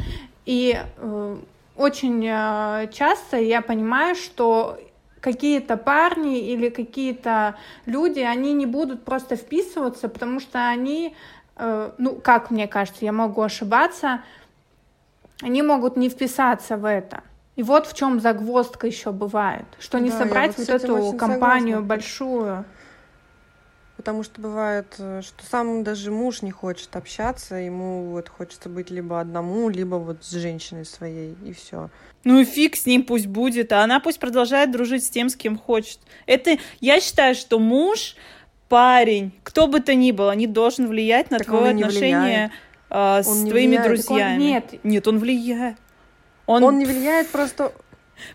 И 0.46 0.79
э, 0.98 1.38
очень 1.75 2.25
э, 2.25 2.89
часто 2.91 3.38
я 3.38 3.62
понимаю, 3.62 4.15
что 4.15 4.79
какие-то 5.22 5.77
парни 5.77 6.39
или 6.39 6.69
какие-то 6.69 7.55
люди, 7.86 8.19
они 8.19 8.53
не 8.53 8.65
будут 8.65 9.03
просто 9.03 9.36
вписываться, 9.36 10.10
потому 10.10 10.39
что 10.39 10.67
они, 10.67 11.15
э, 11.55 11.91
ну, 11.98 12.15
как 12.15 12.50
мне 12.50 12.67
кажется, 12.67 13.05
я 13.05 13.12
могу 13.12 13.41
ошибаться, 13.41 14.22
они 15.41 15.62
могут 15.62 15.98
не 15.98 16.10
вписаться 16.10 16.77
в 16.77 16.86
это. 16.86 17.22
И 17.56 17.63
вот 17.63 17.88
в 17.88 17.96
чем 17.96 18.20
загвоздка 18.20 18.86
еще 18.88 19.12
бывает, 19.12 19.65
что 19.79 20.00
не 20.00 20.12
Да, 20.12 20.20
собрать 20.20 20.58
вот 20.58 20.67
вот 20.67 20.84
эту 20.84 21.13
компанию 21.13 21.77
согласна. 21.77 21.88
большую. 21.88 22.65
Потому 23.96 24.22
что 24.22 24.39
бывает, 24.39 24.94
э, 25.00 25.22
что 25.24 25.44
сам 25.44 25.84
даже 25.84 26.12
муж 26.12 26.44
не 26.44 26.51
хочет 26.51 26.96
общаться, 26.96 27.56
ему 27.56 28.12
вот 28.12 28.29
хочется 28.29 28.70
быть 28.70 28.91
либо 28.91 29.20
одному, 29.20 29.70
либо 29.70 29.96
вот 29.96 30.24
с 30.24 30.32
женщиной 30.32 30.86
своей, 30.86 31.36
и 31.44 31.51
все. 31.51 31.89
Ну 32.24 32.39
и 32.39 32.46
фиг 32.46 32.75
с 32.75 32.86
ним 32.86 33.03
пусть 33.03 33.25
будет, 33.25 33.72
а 33.72 33.84
она 33.84 34.00
пусть 34.00 34.20
продолжает 34.20 34.72
дружить 34.72 35.03
с 35.03 35.10
тем, 35.10 35.29
с 35.29 35.36
кем 35.36 35.58
хочет. 35.58 36.00
Это, 36.27 36.58
я 36.79 37.01
считаю, 37.01 37.34
что 37.34 37.58
муж, 37.58 38.15
парень, 38.70 39.32
кто 39.44 39.65
бы 39.65 39.79
то 39.79 39.96
ни 39.96 40.12
был, 40.12 40.32
не 40.34 40.46
должен 40.46 40.88
влиять 40.88 41.32
на 41.32 41.39
Так 41.39 41.48
твое 41.48 41.72
отношение 41.72 42.51
а, 43.00 43.22
с 43.22 43.27
Он 43.27 43.44
не 43.44 43.51
твоими 43.51 43.77
влияет. 43.77 43.84
Так 44.01 44.10
он- 44.10 44.18
друзьями. 44.18 44.44
нет. 44.44 44.84
Нет, 44.84 45.08
он 45.08 45.20
влияет. 45.20 45.77
Он, 46.48 46.63
Он, 46.63 46.80
не 46.80 46.86
влияет 46.86 47.30
просто... 47.30 47.72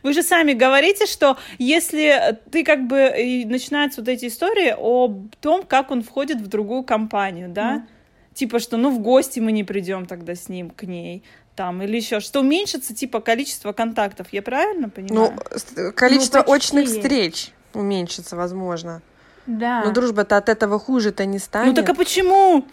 Вы 0.05 0.13
же 0.13 0.23
сами 0.23 0.53
говорите, 0.53 1.07
что 1.07 1.37
если 1.59 2.39
ты 2.53 2.63
как 2.63 2.87
бы 2.87 3.13
и 3.19 3.45
начинаются 3.45 4.01
вот 4.03 4.09
эти 4.09 4.27
истории 4.27 4.73
о 4.79 5.13
том, 5.41 5.65
как 5.65 5.91
он 5.91 6.05
входит 6.05 6.41
в 6.41 6.47
другую 6.47 6.85
компанию, 6.85 7.49
да, 7.49 7.85
типа 8.35 8.61
что, 8.61 8.77
ну 8.77 8.91
в 8.91 9.01
гости 9.01 9.41
мы 9.41 9.51
не 9.51 9.65
придем 9.65 10.07
тогда 10.07 10.37
с 10.37 10.49
ним 10.49 10.71
к 10.71 10.85
ней, 10.85 11.25
там 11.57 11.83
или 11.83 11.97
еще, 11.97 12.21
что 12.21 12.39
уменьшится 12.41 12.95
типа 12.95 13.21
количество 13.21 13.73
контактов, 13.73 14.29
я 14.31 14.43
правильно 14.43 14.89
понимаю? 14.89 15.33
Ну, 15.35 15.59
с- 15.59 15.93
количество 15.93 16.43
почти. 16.43 16.53
очных 16.55 16.87
встреч 16.87 17.51
уменьшится, 17.75 18.37
возможно. 18.37 19.03
Да. 19.47 19.83
Но 19.85 19.91
дружба-то 19.91 20.37
от 20.37 20.49
этого 20.49 20.79
хуже-то 20.79 21.25
не 21.27 21.41
станет. 21.41 21.71
Ну 21.71 21.75
так 21.75 21.89
а 21.89 21.95
почему? 21.95 22.65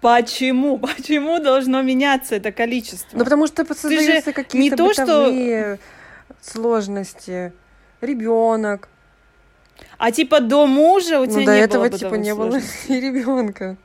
Почему? 0.00 0.78
Почему 0.96 1.38
должно 1.40 1.82
меняться 1.82 2.36
это 2.36 2.52
количество? 2.52 3.16
Ну, 3.18 3.24
потому 3.24 3.46
что 3.46 3.64
создаются 3.74 4.32
какие-то 4.32 4.56
не 4.58 4.70
то, 4.70 4.92
что- 4.92 5.78
сложности. 6.40 7.52
Ребенок. 8.00 8.88
А 9.98 10.10
типа 10.12 10.40
до 10.40 10.66
мужа 10.66 11.20
у 11.20 11.26
тебя 11.26 11.40
Ну, 11.40 11.46
до 11.46 11.52
не 11.54 11.60
этого 11.60 11.88
было 11.88 11.98
типа 11.98 12.14
не 12.14 12.34
было 12.34 12.56
и 12.88 13.00
ребенка. 13.00 13.76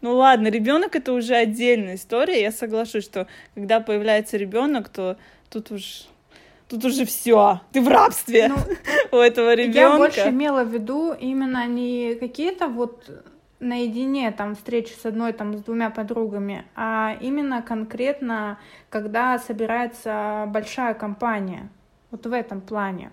Ну 0.00 0.16
ладно, 0.16 0.48
ребенок 0.48 0.96
это 0.96 1.12
уже 1.12 1.34
отдельная 1.34 1.94
история. 1.94 2.40
Я 2.42 2.50
соглашусь, 2.50 3.04
что 3.04 3.28
когда 3.54 3.80
появляется 3.80 4.36
ребенок, 4.36 4.88
то 4.88 5.16
тут 5.48 5.70
уж 5.70 6.06
тут 6.68 6.84
уже 6.84 7.04
все. 7.04 7.60
Ты 7.72 7.80
в 7.82 7.88
рабстве 7.88 8.48
Ну, 8.48 8.56
у 9.12 9.16
этого 9.20 9.50
Я 9.50 9.56
ребенка. 9.56 9.98
больше 9.98 10.28
имела 10.30 10.64
в 10.64 10.72
виду 10.74 11.12
именно 11.12 11.66
не 11.66 12.14
какие-то 12.16 12.66
вот 12.68 13.08
наедине 13.62 14.30
там 14.32 14.54
встречи 14.54 14.92
с 14.92 15.06
одной 15.06 15.32
там 15.32 15.56
с 15.56 15.62
двумя 15.62 15.90
подругами, 15.90 16.64
а 16.74 17.16
именно 17.20 17.62
конкретно, 17.62 18.58
когда 18.90 19.38
собирается 19.38 20.44
большая 20.48 20.94
компания. 20.94 21.68
Вот 22.10 22.26
в 22.26 22.32
этом 22.32 22.60
плане. 22.60 23.10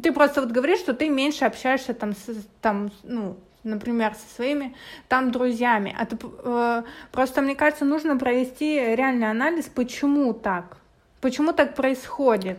Ты 0.00 0.12
просто 0.12 0.42
вот 0.42 0.50
говоришь, 0.50 0.78
что 0.78 0.94
ты 0.94 1.08
меньше 1.08 1.44
общаешься 1.44 1.92
там 1.94 2.12
с, 2.12 2.46
там, 2.60 2.92
ну, 3.02 3.36
например, 3.64 4.14
со 4.14 4.34
своими 4.34 4.76
там 5.08 5.32
друзьями. 5.32 5.96
А 5.98 6.06
ты, 6.06 6.16
э, 6.22 6.82
просто, 7.10 7.42
мне 7.42 7.56
кажется, 7.56 7.84
нужно 7.84 8.16
провести 8.16 8.94
реальный 8.94 9.30
анализ, 9.30 9.64
почему 9.64 10.32
так. 10.34 10.76
Почему 11.20 11.52
так 11.52 11.74
происходит? 11.74 12.58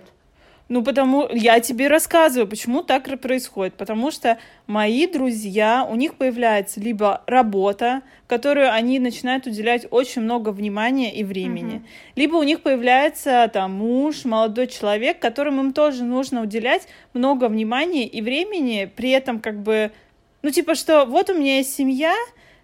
Ну, 0.69 0.83
потому 0.83 1.27
я 1.31 1.59
тебе 1.59 1.87
рассказываю, 1.87 2.47
почему 2.47 2.83
так 2.83 3.19
происходит. 3.19 3.73
Потому 3.73 4.11
что 4.11 4.37
мои 4.67 5.07
друзья, 5.07 5.85
у 5.89 5.95
них 5.95 6.13
появляется 6.13 6.79
либо 6.79 7.23
работа, 7.25 8.03
которую 8.27 8.71
они 8.71 8.99
начинают 8.99 9.47
уделять 9.47 9.87
очень 9.89 10.21
много 10.21 10.49
внимания 10.49 11.11
и 11.11 11.23
времени, 11.23 11.75
Мгм. 11.77 11.85
либо 12.15 12.35
у 12.35 12.43
них 12.43 12.61
появляется 12.61 13.49
там 13.51 13.73
муж, 13.73 14.25
молодой 14.25 14.67
человек, 14.67 15.17
которому 15.19 15.61
им 15.61 15.73
тоже 15.73 16.03
нужно 16.03 16.43
уделять 16.43 16.87
много 17.15 17.47
внимания 17.49 18.05
и 18.05 18.21
времени, 18.21 18.89
при 18.95 19.09
этом 19.09 19.39
как 19.39 19.63
бы, 19.63 19.91
ну, 20.43 20.51
типа, 20.51 20.75
что 20.75 21.05
вот 21.05 21.31
у 21.31 21.33
меня 21.33 21.57
есть 21.57 21.73
семья, 21.75 22.13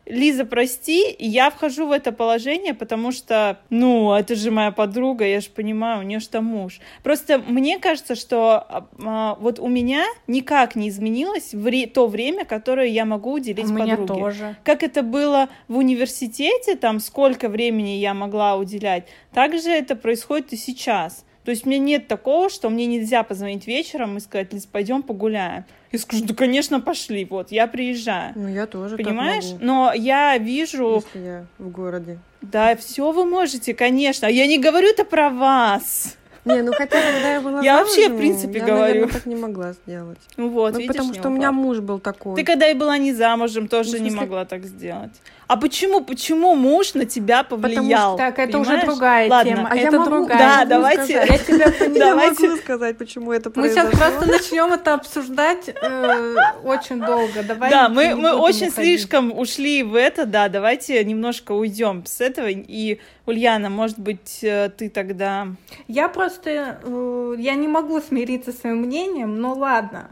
Лиза, 0.06 0.46
прости, 0.46 1.16
я 1.18 1.50
вхожу 1.50 1.88
в 1.88 1.92
это 1.92 2.12
положение, 2.12 2.76
потому 2.76 3.12
что, 3.12 3.60
ну, 3.72 4.14
это 4.14 4.36
же 4.36 4.52
моя 4.52 4.72
подруга, 4.72 5.26
я 5.26 5.42
же 5.42 5.50
понимаю, 5.50 6.02
у 6.02 6.04
нее 6.04 6.20
же 6.20 6.30
там 6.30 6.46
муж. 6.46 6.80
Просто 7.02 7.40
мне 7.40 7.80
кажется, 7.80 8.14
что 8.14 8.58
а, 8.58 8.88
а, 9.04 9.36
вот 9.40 9.60
у 9.60 9.68
меня 9.68 10.06
никак 10.28 10.76
не 10.76 10.90
изменилось 10.90 11.54
вре- 11.54 11.88
то 11.88 12.08
время, 12.08 12.46
которое 12.46 12.88
я 12.88 13.06
могу 13.06 13.34
уделить 13.34 13.66
У 13.66 13.74
меня 13.74 13.98
подруге. 13.98 14.22
тоже. 14.22 14.56
Как 14.64 14.84
это 14.84 15.02
было 15.02 15.50
в 15.68 15.78
университете, 15.78 16.76
там 16.76 17.00
сколько 17.00 17.50
времени 17.50 17.98
я 17.98 18.14
могла 18.14 18.58
уделять, 18.58 19.06
так 19.34 19.60
же 19.60 19.72
это 19.72 19.96
происходит 19.96 20.54
и 20.54 20.58
сейчас. 20.58 21.26
То 21.44 21.52
есть 21.52 21.66
у 21.66 21.70
меня 21.70 21.80
нет 21.80 22.08
такого, 22.08 22.50
что 22.50 22.70
мне 22.70 22.86
нельзя 22.88 23.22
позвонить 23.24 23.68
вечером 23.68 24.18
и 24.18 24.20
сказать, 24.20 24.52
Лиз, 24.52 24.66
пойдем 24.66 25.04
погуляем. 25.04 25.66
Я 25.96 26.00
скажу, 26.00 26.25
да, 26.25 26.34
конечно, 26.34 26.80
пошли, 26.82 27.25
вот, 27.25 27.52
я 27.52 27.68
приезжаю. 27.68 28.34
Ну, 28.36 28.48
я 28.48 28.68
тоже 28.68 28.98
Понимаешь? 28.98 29.46
Но 29.60 29.94
я 29.94 30.38
вижу, 30.38 31.04
если 31.06 31.25
я 31.25 31.46
в 31.58 31.70
городе. 31.70 32.20
да, 32.42 32.75
все 32.75 33.12
вы 33.12 33.25
можете, 33.25 33.74
конечно. 33.74 34.25
Я 34.25 34.48
не 34.48 34.58
говорю 34.58 34.90
это 34.90 35.06
про 35.06 35.30
вас. 35.30 36.18
Не, 36.46 36.62
ну 36.62 36.72
хотя, 36.74 37.02
когда 37.02 37.34
я 37.34 37.42
была 37.42 37.62
Я 37.62 37.80
вообще, 37.80 38.02
в 38.02 38.04
замужем, 38.04 38.18
принципе, 38.18 38.60
я, 38.60 38.66
говорю. 38.66 38.82
наверное, 38.82 39.14
так 39.14 39.25
не 39.25 39.36
могла 39.36 39.74
сделать. 39.74 40.20
Ну 40.38 40.50
вот, 40.50 40.74
ну, 40.74 40.80
видишь, 40.80 40.94
потому 40.96 41.14
что 41.14 41.28
у 41.30 41.32
меня 41.32 41.52
муж 41.52 41.80
был 41.80 42.00
такой. 42.00 42.36
Ты 42.36 42.44
когда 42.44 42.68
и 42.70 42.74
была 42.75 42.98
не 42.98 43.14
замужем, 43.14 43.68
тоже 43.68 43.92
Ну, 43.98 44.04
не 44.04 44.10
смысле- 44.12 44.20
могла 44.22 44.46
так 44.46 44.64
сделать. 44.66 45.12
А 45.48 45.58
почему, 45.58 46.02
почему 46.02 46.56
муж 46.56 46.96
на 46.96 47.06
тебя 47.06 47.44
повлиял? 47.44 48.18
Так, 48.18 48.40
это 48.40 48.58
Понимаешь? 48.58 48.78
уже 48.84 48.86
другая 48.88 49.30
Ладно. 49.30 49.52
тема. 49.56 49.70
А 49.72 49.75
я 49.75 49.88
это 49.90 50.00
могу- 50.00 50.10
другая. 50.12 50.38
Да, 50.40 50.58
могу 50.58 50.70
давайте. 50.70 51.04
сказать. 51.04 51.30
Я 51.30 51.38
тебя. 51.72 52.06
Я 52.08 52.16
могу 52.32 52.56
сказать, 52.58 52.98
почему 52.98 53.32
это 53.32 53.52
Мы 53.56 53.70
сейчас 53.70 53.88
произошло. 53.90 54.10
просто 54.20 54.32
начнем 54.32 54.74
это 54.74 54.94
обсуждать 54.96 55.70
э, 55.70 56.36
очень 56.64 57.00
долго. 57.00 57.44
Давай 57.44 57.70
Да, 57.70 57.90
мы, 57.90 58.16
очень 58.34 58.72
слишком 58.72 59.38
ушли 59.38 59.84
в 59.84 59.94
это, 59.96 60.25
да, 60.25 60.48
давайте 60.50 61.04
немножко 61.04 61.52
уйдем 61.52 62.04
с 62.08 62.22
этого. 62.22 62.48
И, 62.50 63.00
Ульяна, 63.25 63.70
может 63.70 64.00
быть, 64.00 64.44
э, 64.44 64.70
ты 64.70 64.89
тогда... 64.89 65.48
Я 65.88 66.10
просто, 66.10 66.79
э, 66.84 67.36
я 67.39 67.55
не 67.55 67.67
могу 67.67 68.00
смириться 68.00 68.51
с 68.51 68.60
своим 68.60 68.77
мнением, 68.82 69.39
но 69.39 69.53
ладно. 69.53 70.10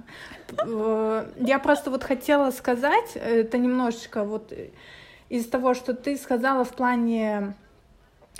Э, 0.65 1.25
Я 1.37 1.59
просто 1.59 1.91
вот 1.91 2.03
хотела 2.03 2.51
сказать, 2.51 3.15
это 3.15 3.57
немножечко 3.57 4.23
вот 4.23 4.51
из 5.29 5.47
того, 5.47 5.73
что 5.73 5.93
ты 5.93 6.17
сказала 6.17 6.63
в 6.63 6.73
плане 6.73 7.53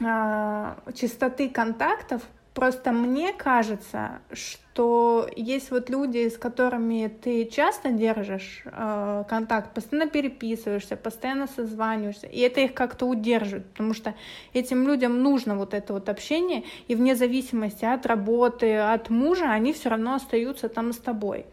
а, 0.04 0.78
чистоты 0.96 1.50
контактов, 1.50 2.24
Просто 2.54 2.92
мне 2.92 3.34
кажется, 3.34 4.22
что 4.32 5.28
есть 5.36 5.72
вот 5.72 5.90
люди, 5.90 6.30
с 6.30 6.38
которыми 6.38 7.08
ты 7.08 7.46
часто 7.46 7.92
держишь 7.92 8.62
э, 8.66 9.24
контакт, 9.28 9.74
постоянно 9.74 10.08
переписываешься, 10.08 10.96
постоянно 10.96 11.48
созваниваешься, 11.48 12.28
и 12.28 12.40
это 12.42 12.62
их 12.62 12.76
как-то 12.76 13.08
удерживает, 13.08 13.66
потому 13.72 13.96
что 13.96 14.14
этим 14.54 14.88
людям 14.88 15.24
нужно 15.24 15.56
вот 15.56 15.74
это 15.74 15.94
вот 15.94 16.10
общение, 16.10 16.64
и 16.88 16.94
вне 16.94 17.16
зависимости 17.16 17.86
от 17.86 18.06
работы, 18.06 18.78
от 18.78 19.10
мужа, 19.10 19.50
они 19.50 19.74
все 19.74 19.90
равно 19.90 20.14
остаются 20.14 20.70
там 20.70 20.94
с 20.94 20.98
тобой. 20.98 21.48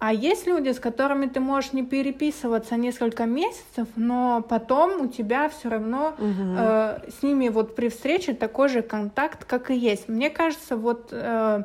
А 0.00 0.14
есть 0.14 0.46
люди, 0.46 0.70
с 0.70 0.80
которыми 0.80 1.26
ты 1.26 1.40
можешь 1.40 1.74
не 1.74 1.84
переписываться 1.84 2.76
несколько 2.76 3.26
месяцев, 3.26 3.86
но 3.96 4.42
потом 4.48 5.02
у 5.02 5.06
тебя 5.08 5.50
все 5.50 5.68
равно 5.68 6.14
угу. 6.16 6.56
э, 6.56 7.00
с 7.10 7.22
ними 7.22 7.50
вот 7.50 7.76
при 7.76 7.90
встрече 7.90 8.32
такой 8.32 8.70
же 8.70 8.80
контакт, 8.80 9.44
как 9.44 9.70
и 9.70 9.76
есть. 9.76 10.08
Мне 10.08 10.30
кажется, 10.30 10.76
вот 10.76 11.10
э, 11.12 11.64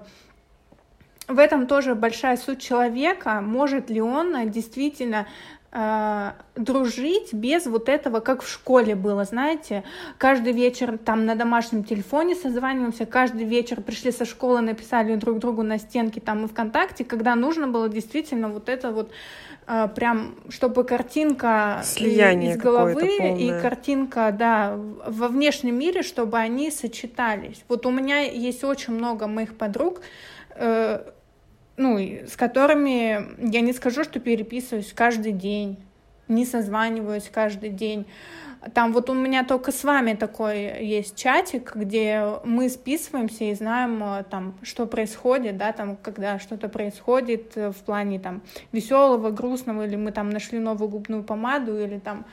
в 1.29 1.39
этом 1.39 1.65
тоже 1.65 1.95
большая 1.95 2.35
суть 2.35 2.59
человека. 2.59 3.39
Может 3.39 3.89
ли 3.89 4.01
он 4.01 4.49
действительно 4.51 5.27
э, 5.64 5.64
дружить 6.55 7.33
без 7.33 7.65
вот 7.65 7.89
этого, 7.89 8.21
как 8.21 8.43
в 8.43 8.49
школе 8.49 8.95
было, 8.95 9.25
знаете, 9.25 9.83
каждый 10.17 10.53
вечер 10.53 10.97
там 10.97 11.25
на 11.25 11.35
домашнем 11.35 11.83
телефоне 11.83 12.33
созваниваемся, 12.35 13.05
каждый 13.05 13.43
вечер 13.45 13.81
пришли 13.81 14.11
со 14.11 14.23
школы, 14.23 14.61
написали 14.61 15.15
друг 15.15 15.39
другу 15.39 15.63
на 15.63 15.77
стенке 15.77 16.21
там 16.21 16.45
и 16.45 16.47
ВКонтакте, 16.47 17.03
когда 17.03 17.35
нужно 17.35 17.67
было 17.67 17.89
действительно 17.89 18.47
вот 18.47 18.69
это 18.69 18.91
вот 18.91 19.11
э, 19.67 19.89
прям, 19.93 20.35
чтобы 20.47 20.85
картинка 20.85 21.81
Слияние 21.83 22.53
из 22.53 22.57
головы 22.57 23.35
и 23.37 23.49
картинка, 23.61 24.33
да, 24.37 24.77
во 24.77 25.27
внешнем 25.27 25.77
мире, 25.77 26.03
чтобы 26.03 26.37
они 26.37 26.71
сочетались. 26.71 27.65
Вот 27.67 27.85
у 27.85 27.91
меня 27.91 28.19
есть 28.19 28.63
очень 28.63 28.93
много 28.93 29.27
моих 29.27 29.57
подруг, 29.57 29.99
э, 30.51 31.03
ну, 31.77 31.97
с 31.99 32.35
которыми 32.35 33.51
я 33.51 33.61
не 33.61 33.73
скажу, 33.73 34.03
что 34.03 34.19
переписываюсь 34.19 34.93
каждый 34.93 35.31
день, 35.31 35.77
не 36.27 36.45
созваниваюсь 36.45 37.29
каждый 37.31 37.69
день. 37.69 38.05
Там 38.73 38.93
вот 38.93 39.09
у 39.11 39.13
меня 39.13 39.43
только 39.43 39.71
с 39.71 39.83
вами 39.83 40.13
такой 40.13 40.83
есть 40.83 41.15
чатик, 41.15 41.75
где 41.75 42.39
мы 42.43 42.69
списываемся 42.69 43.43
и 43.43 43.53
знаем 43.53 44.03
э, 44.03 44.23
там, 44.23 44.55
что 44.63 44.87
происходит, 44.87 45.57
да, 45.57 45.71
там, 45.71 45.97
когда 45.97 46.39
что-то 46.39 46.67
происходит 46.67 47.55
э, 47.55 47.71
в 47.71 47.75
плане 47.75 48.19
там 48.19 48.41
веселого, 48.71 49.29
грустного, 49.29 49.85
или 49.85 49.95
мы 49.95 50.11
там 50.11 50.31
нашли 50.31 50.57
новую 50.57 50.89
губную 50.89 51.21
помаду, 51.21 51.77
или 51.77 51.99
там 51.99 52.25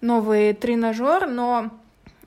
новый 0.00 0.52
тренажер, 0.54 1.26
но 1.26 1.70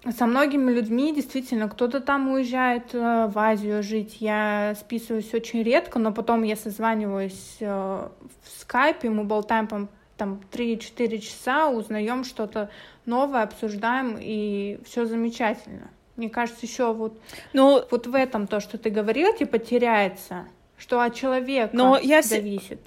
со 0.10 0.26
многими 0.26 0.72
людьми 0.72 1.14
действительно 1.14 1.70
кто-то 1.70 2.02
там 2.02 2.30
уезжает 2.30 2.94
э, 2.94 3.28
в 3.28 3.38
Азию 3.38 3.84
жить. 3.84 4.18
Я 4.20 4.76
списываюсь 4.80 5.32
очень 5.34 5.62
редко, 5.62 6.00
но 6.00 6.12
потом 6.12 6.42
я 6.42 6.56
созваниваюсь 6.56 7.58
э, 7.60 7.66
в 7.68 8.60
скайпе, 8.62 9.12
мы 9.12 9.24
болтаем 9.26 9.68
там, 9.68 9.90
там 10.18 10.42
3-4 10.52 11.20
часа, 11.20 11.70
узнаем 11.70 12.24
что-то 12.24 12.72
новое, 13.06 13.44
обсуждаем, 13.44 14.18
и 14.20 14.80
все 14.86 15.06
замечательно. 15.06 15.90
Мне 16.16 16.30
кажется, 16.30 16.66
еще 16.66 16.94
вот, 16.94 17.20
ну, 17.54 17.84
вот 17.92 18.08
в 18.08 18.16
этом 18.16 18.48
то, 18.48 18.60
что 18.60 18.80
ты 18.80 18.90
говорила, 18.90 19.36
типа 19.38 19.60
теряется, 19.60 20.46
что 20.78 21.02
от 21.02 21.14
человека 21.14 21.76
но 21.76 22.00
я 22.00 22.24
зависит. 22.24 22.80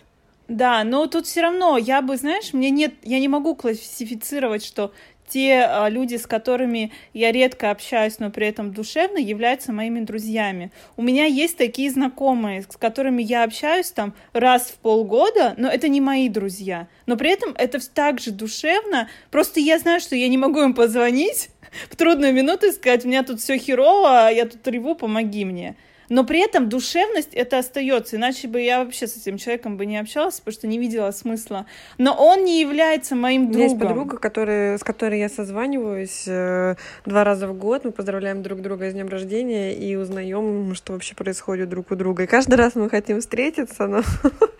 Да, 0.46 0.84
но 0.84 1.06
тут 1.06 1.26
все 1.26 1.40
равно 1.40 1.78
я 1.78 2.02
бы, 2.02 2.16
знаешь, 2.16 2.52
мне 2.52 2.68
нет, 2.70 2.94
я 3.02 3.18
не 3.18 3.28
могу 3.28 3.54
классифицировать, 3.54 4.62
что 4.62 4.92
те 5.28 5.62
а, 5.62 5.88
люди, 5.88 6.16
с 6.16 6.26
которыми 6.26 6.92
я 7.12 7.32
редко 7.32 7.70
общаюсь, 7.70 8.18
но 8.18 8.30
при 8.30 8.46
этом 8.46 8.72
душевно, 8.72 9.18
являются 9.18 9.72
моими 9.72 10.00
друзьями. 10.00 10.70
У 10.96 11.02
меня 11.02 11.24
есть 11.24 11.56
такие 11.56 11.90
знакомые, 11.90 12.62
с 12.62 12.76
которыми 12.76 13.22
я 13.22 13.44
общаюсь 13.44 13.90
там 13.90 14.14
раз 14.32 14.68
в 14.68 14.74
полгода, 14.78 15.54
но 15.56 15.68
это 15.68 15.88
не 15.88 16.00
мои 16.00 16.28
друзья. 16.28 16.88
Но 17.06 17.16
при 17.16 17.30
этом 17.30 17.54
это 17.56 17.78
так 17.92 18.20
же 18.20 18.30
душевно. 18.30 19.08
Просто 19.30 19.60
я 19.60 19.78
знаю, 19.78 20.00
что 20.00 20.16
я 20.16 20.28
не 20.28 20.38
могу 20.38 20.62
им 20.62 20.74
позвонить 20.74 21.50
в 21.90 21.96
трудную 21.96 22.32
минуту 22.32 22.66
и 22.66 22.72
сказать, 22.72 23.04
у 23.04 23.08
меня 23.08 23.22
тут 23.22 23.40
все 23.40 23.58
херово, 23.58 24.30
я 24.32 24.46
тут 24.46 24.66
реву, 24.68 24.94
помоги 24.94 25.44
мне 25.44 25.76
но 26.08 26.24
при 26.24 26.40
этом 26.40 26.68
душевность 26.68 27.34
это 27.34 27.58
остается, 27.58 28.16
иначе 28.16 28.48
бы 28.48 28.60
я 28.60 28.84
вообще 28.84 29.06
с 29.06 29.16
этим 29.16 29.38
человеком 29.38 29.76
бы 29.76 29.86
не 29.86 29.98
общалась, 29.98 30.40
потому 30.40 30.54
что 30.54 30.66
не 30.66 30.78
видела 30.78 31.10
смысла. 31.10 31.66
Но 31.98 32.14
он 32.14 32.44
не 32.44 32.60
является 32.60 33.14
моим 33.14 33.50
другом. 33.50 33.54
У 33.54 33.56
меня 33.56 33.68
есть 33.68 33.80
подруга, 33.80 34.16
который, 34.18 34.78
с 34.78 34.84
которой 34.84 35.18
я 35.18 35.28
созваниваюсь 35.28 36.24
э, 36.26 36.76
два 37.04 37.24
раза 37.24 37.48
в 37.48 37.56
год, 37.56 37.84
мы 37.84 37.92
поздравляем 37.92 38.42
друг 38.42 38.60
друга 38.60 38.90
с 38.90 38.92
днем 38.92 39.08
рождения 39.08 39.74
и 39.74 39.96
узнаем, 39.96 40.74
что 40.74 40.92
вообще 40.92 41.14
происходит 41.14 41.68
друг 41.68 41.90
у 41.90 41.96
друга. 41.96 42.24
И 42.24 42.26
каждый 42.26 42.54
раз 42.54 42.74
мы 42.74 42.88
хотим 42.90 43.20
встретиться, 43.20 43.86
но 43.86 44.02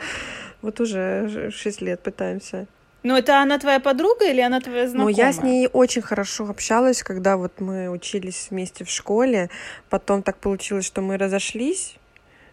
вот 0.62 0.80
уже 0.80 1.50
шесть 1.50 1.80
лет 1.80 2.00
пытаемся. 2.00 2.66
Ну, 3.04 3.14
это 3.14 3.42
она 3.42 3.58
твоя 3.58 3.80
подруга 3.80 4.24
или 4.24 4.40
она 4.40 4.60
твоя 4.60 4.88
знакомая? 4.88 5.14
Ну, 5.14 5.22
я 5.22 5.32
с 5.32 5.42
ней 5.42 5.68
очень 5.70 6.00
хорошо 6.00 6.48
общалась, 6.48 7.02
когда 7.02 7.36
вот 7.36 7.60
мы 7.60 7.90
учились 7.90 8.48
вместе 8.50 8.84
в 8.86 8.88
школе. 8.88 9.50
Потом 9.90 10.22
так 10.22 10.38
получилось, 10.38 10.86
что 10.86 11.02
мы 11.02 11.18
разошлись. 11.18 11.96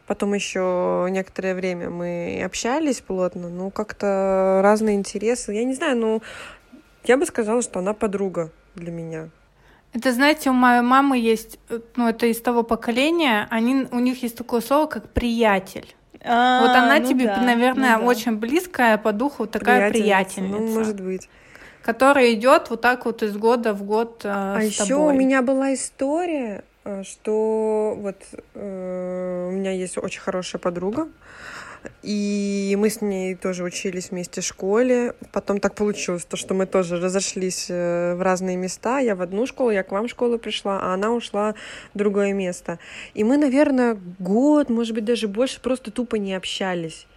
Потом 0.08 0.34
еще 0.34 1.08
некоторое 1.10 1.56
время 1.56 1.90
мы 1.90 2.44
общались 2.44 3.00
плотно. 3.00 3.48
Ну, 3.48 3.72
как-то 3.72 4.60
разные 4.62 4.98
интересы. 4.98 5.54
Я 5.54 5.64
не 5.64 5.74
знаю, 5.74 5.98
ну, 5.98 6.22
я 7.06 7.16
бы 7.16 7.26
сказала, 7.26 7.62
что 7.62 7.80
она 7.80 7.94
подруга 7.94 8.52
для 8.76 8.92
меня. 8.92 9.30
Это, 9.94 10.12
знаете, 10.12 10.50
у 10.50 10.54
моей 10.54 10.82
мамы 10.82 11.18
есть, 11.18 11.60
э, 11.70 11.80
ну, 11.96 12.10
это 12.10 12.26
из 12.26 12.42
того 12.42 12.64
поколения, 12.64 13.48
они, 13.50 13.88
у 13.92 14.00
них 14.00 14.22
есть 14.22 14.38
такое 14.38 14.60
слово, 14.60 14.88
как 14.88 15.10
приятель. 15.10 15.96
А, 16.24 16.62
вот 16.62 16.76
она 16.76 17.00
ну 17.00 17.08
тебе, 17.08 17.26
да, 17.26 17.42
наверное, 17.42 17.98
ну 17.98 18.04
да. 18.04 18.08
очень 18.08 18.38
близкая 18.38 18.98
по 18.98 19.12
духу 19.12 19.48
такая 19.48 19.90
приятельница. 19.90 20.60
Ну, 20.60 20.68
может 20.68 21.02
быть. 21.02 21.30
Которая 21.82 22.34
идет 22.34 22.70
вот 22.70 22.82
так 22.82 23.06
вот 23.06 23.24
из 23.24 23.36
года 23.36 23.74
в 23.74 23.84
год. 23.84 24.22
Э, 24.24 24.56
а 24.58 24.62
еще 24.62 24.96
у 24.96 25.12
меня 25.12 25.42
была 25.42 25.74
история, 25.74 26.64
э, 26.84 27.04
что 27.04 27.96
вот 27.98 28.18
э, 28.54 29.48
у 29.50 29.52
меня 29.52 29.72
есть 29.72 29.98
очень 29.98 30.22
хорошая 30.22 30.60
подруга, 30.60 31.08
и 32.04 32.76
мы 32.80 32.90
с 32.90 33.02
ней 33.02 33.36
тоже 33.36 33.64
учились 33.64 34.12
вместе 34.12 34.42
в 34.42 34.44
школе. 34.44 35.14
Потом 35.32 35.60
так 35.60 35.76
получилось, 35.76 36.26
то, 36.26 36.38
что 36.38 36.54
мы 36.54 36.66
тоже 36.66 37.00
разошлись 37.00 37.68
э, 37.70 38.16
в 38.16 38.22
разные 38.22 38.58
места. 38.58 39.00
Я 39.00 39.16
в 39.16 39.22
одну 39.22 39.46
школу, 39.46 39.72
я 39.72 39.84
к 39.84 39.92
вам 39.92 40.08
в 40.08 40.12
школу 40.12 40.38
пришла, 40.38 40.80
а 40.82 40.94
она 40.94 41.12
ушла 41.12 41.56
в 41.94 41.98
другое 41.98 42.34
место. 42.34 42.80
И 43.14 43.24
мы, 43.24 43.38
наверное, 43.38 43.98
год, 44.20 44.70
может 44.70 44.96
быть, 44.96 45.06
даже 45.06 45.28
больше 45.28 45.62
просто 45.62 45.92
тупо 45.92 46.16
не 46.16 46.34
общались. 46.34 47.08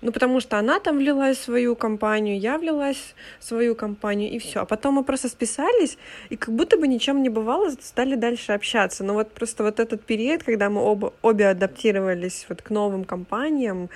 Ну, 0.00 0.12
потому 0.12 0.40
что 0.40 0.58
она 0.58 0.80
там 0.80 0.98
влилась 0.98 1.38
в 1.38 1.44
свою 1.44 1.76
компанию, 1.76 2.38
я 2.38 2.58
влилась 2.58 3.14
в 3.40 3.44
свою 3.44 3.74
компанию, 3.74 4.30
и 4.30 4.38
все. 4.38 4.60
А 4.60 4.64
потом 4.64 4.94
мы 4.94 5.04
просто 5.04 5.28
списались, 5.28 5.98
и 6.30 6.36
как 6.36 6.54
будто 6.54 6.76
бы 6.76 6.88
ничем 6.88 7.22
не 7.22 7.28
бывало, 7.28 7.70
стали 7.80 8.14
дальше 8.14 8.52
общаться. 8.52 9.04
Но 9.04 9.14
вот 9.14 9.32
просто 9.32 9.62
вот 9.62 9.80
этот 9.80 10.04
период, 10.04 10.42
когда 10.42 10.70
мы 10.70 10.80
оба, 10.80 11.12
обе 11.22 11.48
адаптировались 11.48 12.46
вот 12.48 12.62
к 12.62 12.70
новым 12.70 13.04
компаниям, 13.04 13.88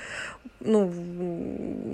ну, 0.61 0.93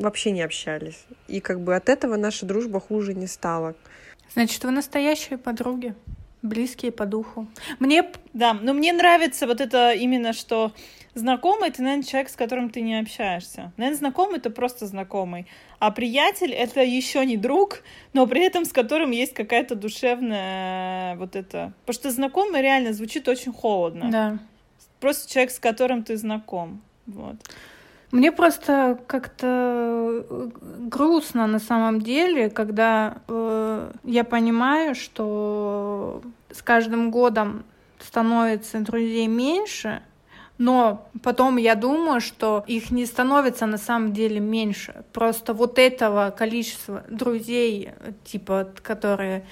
вообще 0.00 0.30
не 0.30 0.42
общались. 0.42 1.04
И 1.28 1.40
как 1.40 1.60
бы 1.60 1.76
от 1.76 1.88
этого 1.88 2.16
наша 2.16 2.46
дружба 2.46 2.80
хуже 2.80 3.14
не 3.14 3.26
стала. 3.26 3.74
Значит, 4.32 4.64
вы 4.64 4.70
настоящие 4.70 5.38
подруги 5.38 5.94
близкие 6.44 6.92
по 6.92 7.06
духу. 7.06 7.48
Мне, 7.78 8.04
да, 8.34 8.52
но 8.52 8.74
мне 8.74 8.92
нравится 8.92 9.46
вот 9.46 9.60
это 9.60 9.92
именно, 9.92 10.32
что 10.32 10.72
Знакомый— 11.14 11.68
это, 11.70 11.82
наверное, 11.82 12.04
человек, 12.04 12.28
с 12.28 12.36
которым 12.36 12.70
ты 12.70 12.80
не 12.80 12.98
общаешься. 12.98 13.72
Наверное, 13.76 13.98
знакомый— 13.98 14.36
это 14.38 14.50
просто 14.50 14.86
знакомый. 14.86 15.46
А 15.78 15.90
приятель— 15.90 16.52
это 16.52 16.82
еще 16.82 17.24
не 17.24 17.36
друг, 17.36 17.82
но 18.12 18.26
при 18.26 18.44
этом 18.44 18.64
с 18.64 18.72
которым 18.72 19.12
есть 19.12 19.32
какая-то 19.32 19.76
душевная 19.76 21.16
вот 21.16 21.36
это... 21.36 21.72
Потому 21.84 21.94
что 21.94 22.10
знакомый 22.10 22.62
реально 22.62 22.92
звучит 22.92 23.28
очень 23.28 23.52
холодно. 23.52 24.10
Да. 24.10 24.38
Просто 24.98 25.32
человек, 25.32 25.52
с 25.52 25.58
которым 25.60 26.02
ты 26.02 26.16
знаком. 26.16 26.80
Вот. 27.06 27.36
Мне 28.10 28.30
просто 28.30 28.98
как-то 29.06 30.24
э, 30.28 30.50
грустно 30.78 31.46
на 31.46 31.58
самом 31.58 32.00
деле, 32.00 32.48
когда 32.48 33.18
э, 33.28 33.92
я 34.04 34.24
понимаю, 34.24 34.94
что 34.94 36.22
с 36.50 36.62
каждым 36.62 37.10
годом 37.10 37.64
становится 37.98 38.78
друзей 38.80 39.26
меньше, 39.26 40.02
но 40.58 41.08
потом 41.22 41.56
я 41.56 41.74
думаю, 41.74 42.20
что 42.20 42.64
их 42.66 42.90
не 42.90 43.06
становится 43.06 43.66
на 43.66 43.78
самом 43.78 44.12
деле 44.12 44.40
меньше. 44.40 45.04
Просто 45.12 45.52
вот 45.52 45.78
этого 45.78 46.30
количества 46.30 47.04
друзей, 47.08 47.90
типа, 48.24 48.68
которые, 48.82 49.46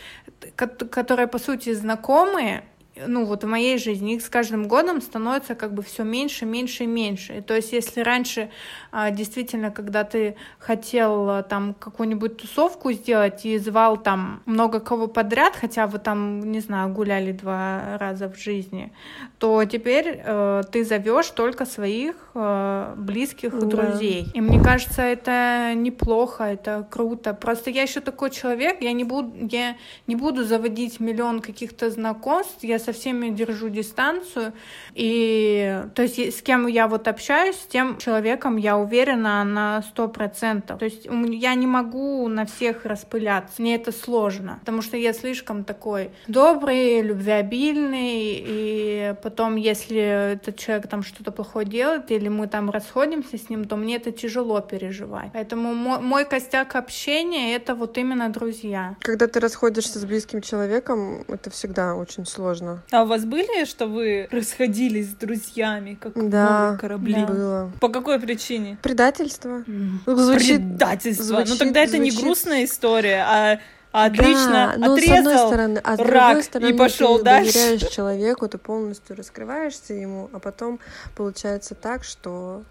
которые 0.57 1.27
по 1.27 1.39
сути 1.39 1.75
знакомые, 1.75 2.65
ну 2.95 3.25
вот 3.25 3.45
в 3.45 3.47
моей 3.47 3.79
жизни 3.79 4.15
их 4.15 4.23
с 4.23 4.29
каждым 4.29 4.69
годом 4.69 5.01
становится 5.01 5.55
как 5.55 5.73
бы 5.73 5.83
все 5.83 6.03
меньше, 6.05 6.45
меньше 6.45 6.85
и 6.85 6.87
меньше. 6.87 7.39
И 7.39 7.41
то 7.41 7.55
есть 7.55 7.73
если 7.73 8.01
раньше 8.01 8.51
а, 8.91 9.11
действительно, 9.11 9.71
когда 9.71 10.05
ты 10.05 10.37
хотел 10.59 11.31
а, 11.31 11.43
там 11.43 11.75
какую-нибудь 11.75 12.37
тусовку 12.37 12.93
сделать 12.93 13.47
и 13.47 13.59
звал 13.59 13.97
там 13.97 14.43
много 14.47 14.81
кого 14.81 15.07
подряд, 15.07 15.57
хотя 15.57 15.87
вы 15.87 15.99
там, 15.99 16.53
не 16.53 16.61
знаю, 16.61 16.93
гуляли 16.93 17.33
два 17.33 17.97
раза 17.99 18.29
в 18.29 18.37
жизни, 18.37 18.93
то 19.39 19.65
теперь 19.65 20.21
э, 20.25 20.63
ты 20.71 20.85
зовешь 20.85 21.31
только 21.31 21.65
своих 21.65 22.15
э, 22.35 22.95
близких 22.97 23.59
да. 23.59 23.67
друзей. 23.67 24.27
И 24.35 24.41
мне 24.41 24.63
кажется, 24.63 25.03
это 25.03 25.73
неплохо, 25.75 26.45
это 26.45 26.87
круто. 26.91 27.35
Просто 27.35 27.71
я 27.71 27.83
еще 27.83 28.01
такой 28.01 28.31
человек, 28.31 28.83
я 28.83 28.93
не 28.93 29.05
буду, 29.05 29.33
я 29.51 29.77
не 30.07 30.17
буду 30.17 30.45
заводить 30.45 31.01
миллион 31.01 31.41
каких-то 31.41 31.91
знакомств, 31.91 32.63
я 32.63 32.79
со 32.83 32.93
всеми 32.93 33.31
держу 33.31 33.69
дистанцию. 33.69 34.53
И 34.95 35.83
то 35.95 36.03
есть 36.03 36.19
с 36.19 36.43
кем 36.43 36.67
я 36.67 36.89
вот 36.89 37.09
общаюсь, 37.09 37.57
с 37.57 37.67
тем 37.67 37.99
человеком 37.99 38.57
я 38.57 38.77
уверена 38.77 39.45
на 39.45 39.83
сто 39.83 40.09
процентов. 40.09 40.79
То 40.79 40.85
есть 40.85 41.07
я 41.07 41.55
не 41.55 41.67
могу 41.67 42.29
на 42.29 42.45
всех 42.47 42.85
распыляться. 42.85 43.63
Мне 43.63 43.77
это 43.77 43.93
сложно, 43.93 44.59
потому 44.61 44.83
что 44.83 44.97
я 44.97 45.13
слишком 45.13 45.65
такой 45.65 46.11
добрый, 46.27 47.03
любвеобильный, 47.03 48.43
и 48.47 49.15
потом, 49.23 49.57
если 49.57 50.33
этот 50.33 50.57
человек 50.57 50.89
там 50.89 51.03
что-то 51.03 51.33
плохое 51.33 51.67
делает, 51.67 52.11
или 52.11 52.29
мы 52.29 52.47
там 52.49 52.71
расходимся 52.71 53.39
с 53.39 53.49
ним, 53.49 53.65
то 53.65 53.77
мне 53.77 53.97
это 53.97 54.13
тяжело 54.13 54.61
переживать. 54.61 55.31
Поэтому 55.33 55.75
мой, 55.75 56.01
мой 56.01 56.25
костяк 56.25 56.77
общения— 56.77 57.55
это 57.57 57.75
вот 57.75 57.99
именно 57.99 58.29
друзья. 58.31 58.97
Когда 59.01 59.27
ты 59.27 59.41
расходишься 59.41 59.99
с 59.99 60.05
близким 60.05 60.41
человеком, 60.41 61.25
это 61.29 61.51
всегда 61.51 61.95
очень 61.95 62.27
сложно. 62.27 62.72
А 62.91 63.03
у 63.03 63.07
вас 63.07 63.25
были, 63.25 63.65
что 63.65 63.87
вы 63.87 64.29
расходились 64.31 65.11
с 65.11 65.15
друзьями, 65.15 65.99
как 66.01 66.13
да, 66.29 66.77
корабли? 66.81 67.15
Да, 67.15 67.27
было. 67.27 67.73
По 67.81 67.89
какой 67.89 68.19
причине? 68.21 68.79
Предательство. 68.83 69.65
Mm. 69.67 69.99
Звучит, 70.07 70.57
Предательство. 70.57 71.25
Звучит, 71.25 71.49
ну 71.49 71.57
тогда 71.57 71.81
это 71.83 71.97
звучит... 71.97 72.15
не 72.15 72.23
грустная 72.23 72.65
история, 72.65 73.25
а 73.27 73.59
отлично 73.93 74.75
да, 74.77 74.93
отрезал 74.93 75.17
с 75.17 75.19
одной 75.19 75.39
стороны, 75.39 75.81
а 75.85 75.97
с 75.97 75.99
рак 75.99 76.27
другой 76.29 76.43
стороны, 76.45 76.71
и 76.71 76.73
пошел 76.77 77.19
ты 77.19 77.25
дальше. 77.25 77.53
доверяешь 77.53 77.93
человеку, 77.93 78.49
ты 78.49 78.59
полностью 78.59 79.17
раскрываешься 79.17 79.95
ему, 79.95 80.31
а 80.33 80.39
потом 80.39 80.81
получается 81.15 81.75
так, 81.75 82.05
что 82.05 82.63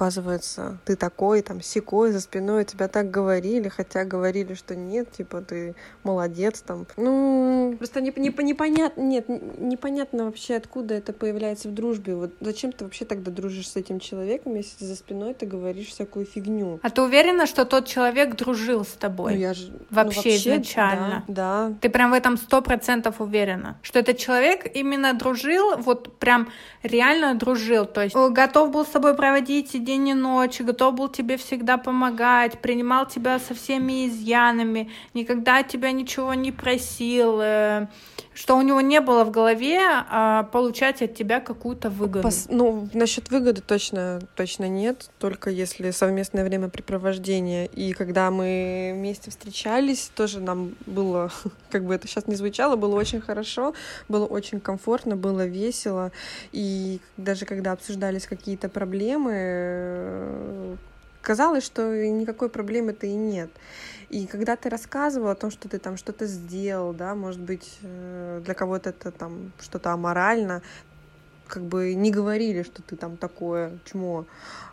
оказывается, 0.00 0.78
ты 0.86 0.96
такой, 0.96 1.42
там, 1.42 1.60
секой, 1.60 2.12
за 2.12 2.20
спиной 2.20 2.64
тебя 2.64 2.88
так 2.88 3.10
говорили, 3.10 3.68
хотя 3.68 4.04
говорили, 4.06 4.54
что 4.54 4.74
нет, 4.74 5.12
типа, 5.12 5.42
ты 5.42 5.74
молодец, 6.04 6.62
там. 6.62 6.86
Ну, 6.96 7.74
просто 7.76 8.00
не, 8.00 8.10
не, 8.16 8.28
непонятно, 8.28 9.02
нет, 9.02 9.28
непонятно 9.28 10.24
вообще, 10.24 10.56
откуда 10.56 10.94
это 10.94 11.12
появляется 11.12 11.68
в 11.68 11.74
дружбе. 11.74 12.14
Вот 12.14 12.32
зачем 12.40 12.72
ты 12.72 12.84
вообще 12.84 13.04
тогда 13.04 13.30
дружишь 13.30 13.68
с 13.68 13.76
этим 13.76 14.00
человеком, 14.00 14.54
если 14.54 14.86
за 14.86 14.96
спиной 14.96 15.34
ты 15.34 15.44
говоришь 15.44 15.88
всякую 15.88 16.24
фигню? 16.24 16.80
А 16.82 16.88
ты 16.88 17.02
уверена, 17.02 17.46
что 17.46 17.66
тот 17.66 17.86
человек 17.86 18.36
дружил 18.36 18.84
с 18.84 18.92
тобой? 18.92 19.34
Ну, 19.34 19.38
я 19.38 19.52
же... 19.52 19.70
Вообще, 19.90 20.20
ну, 20.20 20.30
вообще 20.30 20.36
изначально? 20.36 21.24
Да, 21.28 21.68
да. 21.68 21.74
Ты 21.82 21.90
прям 21.90 22.12
в 22.12 22.14
этом 22.14 22.38
сто 22.38 22.62
процентов 22.62 23.20
уверена? 23.20 23.78
Что 23.82 23.98
этот 23.98 24.16
человек 24.16 24.64
именно 24.74 25.12
дружил, 25.12 25.76
вот 25.76 26.18
прям 26.18 26.48
реально 26.82 27.34
дружил, 27.34 27.84
то 27.84 28.02
есть 28.02 28.16
готов 28.16 28.70
был 28.70 28.86
с 28.86 28.88
тобой 28.88 29.14
проводить 29.14 29.74
день 29.90 30.08
и 30.08 30.14
ночь, 30.14 30.60
готов 30.60 30.94
был 30.94 31.08
тебе 31.08 31.36
всегда 31.36 31.76
помогать, 31.76 32.60
принимал 32.60 33.08
тебя 33.08 33.40
со 33.40 33.54
всеми 33.54 34.06
изъянами, 34.06 34.88
никогда 35.14 35.64
тебя 35.64 35.90
ничего 35.90 36.32
не 36.34 36.52
просил, 36.52 37.40
э, 37.40 37.88
что 38.34 38.56
у 38.56 38.62
него 38.62 38.80
не 38.80 39.00
было 39.00 39.24
в 39.24 39.30
голове 39.30 39.80
а, 39.80 40.44
получать 40.44 41.02
от 41.02 41.14
тебя 41.14 41.40
какую-то 41.40 41.90
выгоду. 41.90 42.22
Пос, 42.22 42.46
ну, 42.48 42.88
насчет 42.94 43.30
выгоды 43.30 43.60
точно, 43.60 44.20
точно 44.36 44.68
нет, 44.68 45.10
только 45.18 45.50
если 45.50 45.90
совместное 45.90 46.44
времяпрепровождение. 46.44 47.66
И 47.66 47.92
когда 47.92 48.30
мы 48.30 48.92
вместе 48.94 49.30
встречались, 49.30 50.10
тоже 50.14 50.40
нам 50.40 50.74
было, 50.86 51.30
как 51.70 51.84
бы 51.84 51.94
это 51.94 52.06
сейчас 52.06 52.28
не 52.28 52.36
звучало, 52.36 52.76
было 52.76 52.94
очень 52.94 53.20
хорошо, 53.20 53.74
было 54.08 54.26
очень 54.26 54.60
комфортно, 54.60 55.16
было 55.16 55.46
весело. 55.46 56.12
И 56.52 57.00
даже 57.16 57.46
когда 57.46 57.72
обсуждались 57.72 58.26
какие-то 58.26 58.68
проблемы, 58.68 60.78
казалось, 61.22 61.64
что 61.64 61.82
никакой 62.06 62.48
проблемы-то 62.48 63.06
и 63.06 63.14
нет. 63.14 63.50
И 64.08 64.26
когда 64.26 64.56
ты 64.56 64.68
рассказывал 64.68 65.28
о 65.28 65.34
том, 65.34 65.50
что 65.50 65.68
ты 65.68 65.78
там 65.78 65.96
что-то 65.96 66.26
сделал, 66.26 66.92
да, 66.92 67.14
может 67.14 67.40
быть, 67.40 67.78
э, 67.82 68.42
для 68.44 68.54
кого-то 68.54 68.90
это 68.90 69.12
там 69.12 69.52
что-то 69.60 69.92
аморально, 69.92 70.62
как 71.46 71.62
бы 71.64 71.94
не 71.94 72.10
говорили, 72.10 72.62
что 72.62 72.82
ты 72.82 72.96
там 72.96 73.16
такое 73.16 73.78
чмо. 73.84 74.26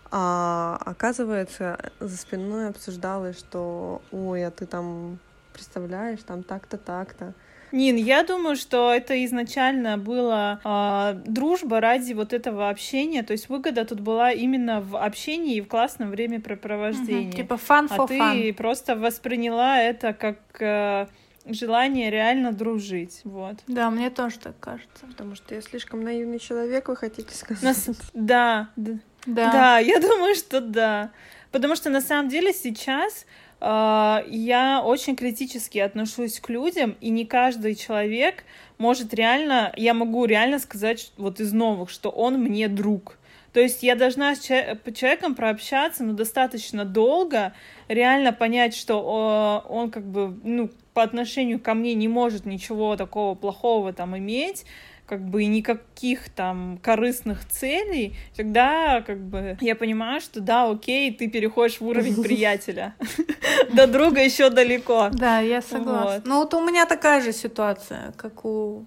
А 0.10 0.79
оказывается, 0.86 1.91
за 1.99 2.17
спиной 2.17 2.69
обсуждалось, 2.69 3.38
что 3.38 4.01
ой, 4.12 4.45
а 4.45 4.51
ты 4.51 4.65
там 4.65 5.19
представляешь, 5.53 6.23
там 6.23 6.43
так-то, 6.43 6.77
так-то. 6.77 7.33
Нин, 7.71 7.95
я 7.97 8.23
думаю, 8.23 8.56
что 8.56 8.93
это 8.93 9.23
изначально 9.25 9.97
была 9.97 10.60
э, 10.63 11.19
дружба 11.25 11.80
ради 11.80 12.13
вот 12.13 12.34
этого 12.34 12.69
общения, 12.69 13.23
то 13.23 13.34
есть 13.34 13.49
выгода 13.49 13.86
тут 13.86 13.99
была 13.99 14.32
именно 14.32 14.82
в 14.82 14.95
общении 14.95 15.58
и 15.58 15.62
в 15.62 15.67
классном 15.67 16.12
времяпрепровождении. 16.12 17.30
Угу, 17.30 17.38
типа 17.38 17.53
fun 17.53 17.89
for 17.89 18.06
а 18.06 18.08
ты 18.08 18.17
fun. 18.17 18.53
просто 18.53 18.95
восприняла 18.95 19.82
это 19.82 20.13
как 20.13 20.39
э, 20.60 21.08
желание 21.45 22.10
реально 22.10 22.51
дружить, 22.51 23.21
вот. 23.23 23.58
Да, 23.67 23.89
мне 23.89 24.10
тоже 24.10 24.39
так 24.39 24.60
кажется. 24.60 25.06
Потому 25.06 25.36
что 25.36 25.56
я 25.56 25.62
слишком 25.62 26.01
наивный 26.03 26.39
человек, 26.39 26.88
вы 26.88 26.95
хотите 26.95 27.34
сказать? 27.36 27.63
Нас... 27.63 27.89
Да, 28.13 28.69
да, 28.75 28.99
да. 29.25 29.51
Да, 29.51 29.77
я 29.80 29.99
думаю, 29.99 30.36
что 30.36 30.62
да. 30.62 31.12
Потому 31.51 31.75
что 31.75 31.89
на 31.89 32.01
самом 32.01 32.30
деле 32.30 32.53
сейчас 32.53 33.25
а, 33.25 33.46
я 33.60 34.82
очень 34.84 35.15
критически 35.15 35.80
отношусь 35.80 36.39
к 36.39 36.50
людям, 36.50 36.96
и 37.02 37.10
не 37.10 37.26
каждый 37.26 37.76
человек 37.76 38.43
может 38.78 39.13
реально, 39.13 39.74
я 39.76 39.93
могу 39.93 40.26
реально 40.26 40.60
сказать 40.60 41.12
вот 41.17 41.39
из 41.39 41.54
новых, 41.54 41.89
что 41.89 42.10
он 42.10 42.36
мне 42.36 42.67
друг. 42.67 43.17
То 43.54 43.60
есть 43.60 43.82
я 43.82 43.96
должна 43.96 44.36
с 44.36 44.41
человеком 44.41 45.34
прообщаться, 45.34 46.04
ну, 46.04 46.13
достаточно 46.13 46.86
долго, 46.86 47.54
реально 47.88 48.32
понять, 48.32 48.76
что 48.76 49.63
он 49.67 49.89
как 49.89 50.06
бы, 50.06 50.39
ну, 50.43 50.70
по 50.93 51.02
отношению 51.02 51.60
ко 51.60 51.74
мне 51.74 51.96
не 51.96 52.08
может 52.08 52.46
ничего 52.46 52.96
такого 52.96 53.34
плохого 53.34 53.93
там 53.93 54.15
иметь, 54.17 54.65
как 55.08 55.22
бы 55.22 55.46
никаких 55.46 56.30
там 56.30 56.80
корыстных 56.84 57.48
целей, 57.48 58.15
тогда 58.36 59.02
как 59.02 59.20
бы 59.20 59.58
я 59.62 59.76
понимаю, 59.76 60.20
что 60.20 60.41
да, 60.41 60.70
окей, 60.70 61.13
ты 61.13 61.30
переходишь 61.30 61.80
в 61.80 61.88
уровень 61.88 62.22
приятеля. 62.24 62.93
До 63.74 63.88
друга 63.88 64.22
еще 64.22 64.50
далеко. 64.50 65.10
Да, 65.13 65.39
я 65.39 65.62
согласна. 65.62 66.22
Ну 66.26 66.39
вот 66.39 66.54
у 66.54 66.65
меня 66.65 66.86
такая 66.86 67.22
же 67.22 67.32
ситуация, 67.32 68.13
как 68.17 68.43
у 68.43 68.86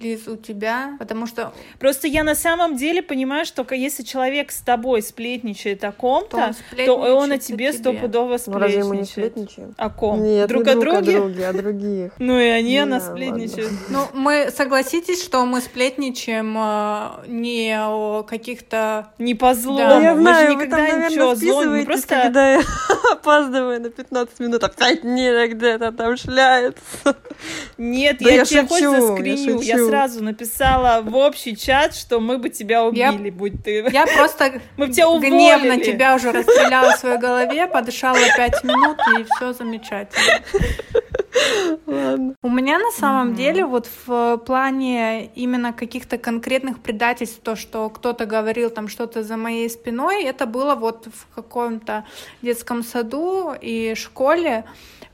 Лиз, 0.00 0.26
у 0.28 0.36
тебя? 0.36 0.96
Потому 0.98 1.26
что... 1.26 1.52
Просто 1.78 2.08
я 2.08 2.24
на 2.24 2.34
самом 2.34 2.76
деле 2.76 3.02
понимаю, 3.02 3.44
что 3.44 3.66
если 3.74 4.02
человек 4.02 4.50
с 4.50 4.60
тобой 4.62 5.02
сплетничает 5.02 5.84
о 5.84 5.92
ком-то, 5.92 6.54
то 6.86 6.96
он, 6.96 7.06
то 7.06 7.16
он 7.16 7.32
о 7.32 7.38
тебе 7.38 7.70
стопудово 7.72 8.38
сплетничает. 8.38 8.76
Ну, 8.76 8.78
разве 8.78 8.84
мы 8.84 8.96
не 8.96 9.04
сплетничаем? 9.04 9.74
О 9.76 9.90
ком? 9.90 10.22
Нет, 10.22 10.48
друг 10.48 10.64
не 10.64 10.72
о 10.72 10.74
друг 10.76 10.94
друге? 10.94 11.16
о 11.16 11.20
друге, 11.20 11.48
о 11.48 11.52
других. 11.52 12.12
Ну 12.18 12.38
и 12.38 12.46
они 12.46 12.78
о 12.78 12.86
нас 12.86 13.08
сплетничают. 13.08 13.72
Ну, 13.90 14.06
мы 14.14 14.50
согласитесь, 14.50 15.22
что 15.22 15.44
мы 15.44 15.60
сплетничаем 15.60 16.56
э, 16.56 17.28
не 17.28 17.78
о 17.78 18.22
каких-то... 18.22 19.12
Не 19.18 19.34
по 19.34 19.54
злому. 19.54 19.80
Да, 19.80 20.00
я 20.00 20.16
знаю, 20.16 20.56
вы 20.56 20.66
там, 20.66 20.80
наверное, 20.80 21.36
списываетесь, 21.36 21.86
просто... 21.86 22.22
когда 22.22 22.52
я 22.54 22.62
опаздываю 23.12 23.82
на 23.82 23.90
15 23.90 24.40
минут, 24.40 24.64
опять 24.64 25.04
не 25.04 25.48
где-то 25.48 25.92
там 25.92 26.16
шляется. 26.16 27.16
Нет, 27.76 28.20
я 28.20 28.44
тебе 28.44 28.66
хоть 28.66 28.82
заскриню, 28.82 29.60
я 29.60 29.89
сразу 29.90 30.24
написала 30.24 31.02
в 31.02 31.14
общий 31.16 31.56
чат, 31.56 31.94
что 31.94 32.20
мы 32.20 32.38
бы 32.38 32.48
тебя 32.48 32.84
убили, 32.84 33.26
я, 33.26 33.32
будь 33.32 33.62
ты. 33.62 33.86
Я 33.92 34.06
просто 34.06 34.60
мы 34.76 34.88
тебя 34.88 35.08
уволили. 35.08 35.30
гневно 35.30 35.80
тебя 35.80 36.14
уже 36.14 36.32
расстреляла 36.32 36.92
в 36.92 36.98
своей 36.98 37.18
голове, 37.18 37.66
подышала 37.66 38.18
пять 38.36 38.62
минут, 38.64 38.98
и 39.18 39.24
все 39.24 39.52
замечательно. 39.52 40.40
Ладно. 41.86 42.34
У 42.42 42.48
меня 42.48 42.78
на 42.78 42.90
самом 42.92 43.32
mm-hmm. 43.32 43.36
деле 43.36 43.64
вот 43.64 43.88
в 44.06 44.38
плане 44.38 45.26
именно 45.34 45.72
каких-то 45.72 46.18
конкретных 46.18 46.80
предательств, 46.80 47.40
то, 47.42 47.56
что 47.56 47.88
кто-то 47.88 48.26
говорил 48.26 48.70
там 48.70 48.88
что-то 48.88 49.22
за 49.22 49.36
моей 49.36 49.68
спиной, 49.70 50.24
это 50.24 50.46
было 50.46 50.74
вот 50.74 51.06
в 51.06 51.34
каком-то 51.34 52.04
детском 52.42 52.82
саду 52.82 53.54
и 53.60 53.94
школе, 53.94 54.64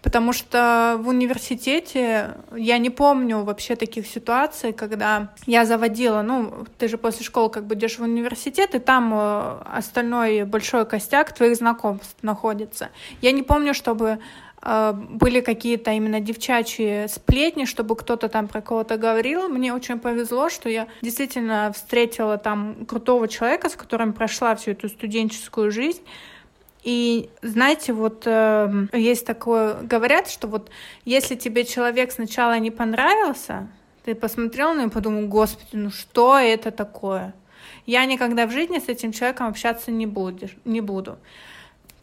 Потому 0.07 0.33
что 0.33 0.99
в 1.01 1.09
университете 1.09 2.37
я 2.55 2.79
не 2.79 2.91
помню 2.91 3.43
вообще 3.43 3.75
таких 3.75 4.07
ситуаций, 4.07 4.73
когда 4.73 5.33
я 5.47 5.65
заводила, 5.65 6.23
ну, 6.23 6.65
ты 6.79 6.87
же 6.87 6.97
после 6.97 7.27
школы 7.27 7.51
как 7.51 7.67
бы 7.67 7.75
идешь 7.75 7.99
в 7.99 8.03
университет, 8.03 8.77
и 8.77 8.79
там 8.79 9.13
э, 9.13 9.63
остальной 9.65 10.45
большой 10.45 10.87
костяк 10.87 11.35
твоих 11.35 11.57
знакомств 11.57 12.15
находится. 12.23 12.91
Я 13.21 13.33
не 13.33 13.43
помню, 13.43 13.75
чтобы 13.75 14.21
э, 14.63 14.93
были 14.93 15.41
какие-то 15.41 15.91
именно 15.91 16.21
девчачьи 16.21 17.09
сплетни, 17.09 17.65
чтобы 17.65 17.97
кто-то 17.97 18.29
там 18.29 18.47
про 18.47 18.61
кого-то 18.61 18.99
говорил. 18.99 19.49
Мне 19.49 19.75
очень 19.75 19.99
повезло, 19.99 20.51
что 20.51 20.69
я 20.69 20.87
действительно 21.03 21.73
встретила 21.75 22.39
там 22.39 22.87
крутого 22.87 23.27
человека, 23.27 23.69
с 23.69 23.75
которым 23.75 24.13
прошла 24.13 24.55
всю 24.55 24.71
эту 24.71 24.89
студенческую 24.89 25.73
жизнь. 25.73 26.03
И 26.87 27.31
знаете, 27.43 27.93
вот 27.93 28.23
э, 28.27 28.87
есть 28.93 29.27
такое, 29.27 29.75
говорят, 29.75 30.31
что 30.31 30.47
вот 30.47 30.71
если 31.05 31.35
тебе 31.35 31.65
человек 31.65 32.13
сначала 32.13 32.61
не 32.61 32.71
понравился, 32.71 33.67
ты 34.05 34.15
посмотрел 34.15 34.73
на 34.73 34.83
него 34.83 34.91
и 34.91 34.93
подумал, 34.93 35.27
господи, 35.27 35.71
ну 35.73 35.91
что 35.91 36.39
это 36.39 36.71
такое? 36.71 37.35
Я 37.87 38.05
никогда 38.07 38.47
в 38.47 38.53
жизни 38.53 38.79
с 38.79 38.89
этим 38.89 39.11
человеком 39.11 39.49
общаться 39.49 39.91
не, 39.91 40.07
будешь, 40.07 40.57
не 40.65 40.81
буду. 40.81 41.19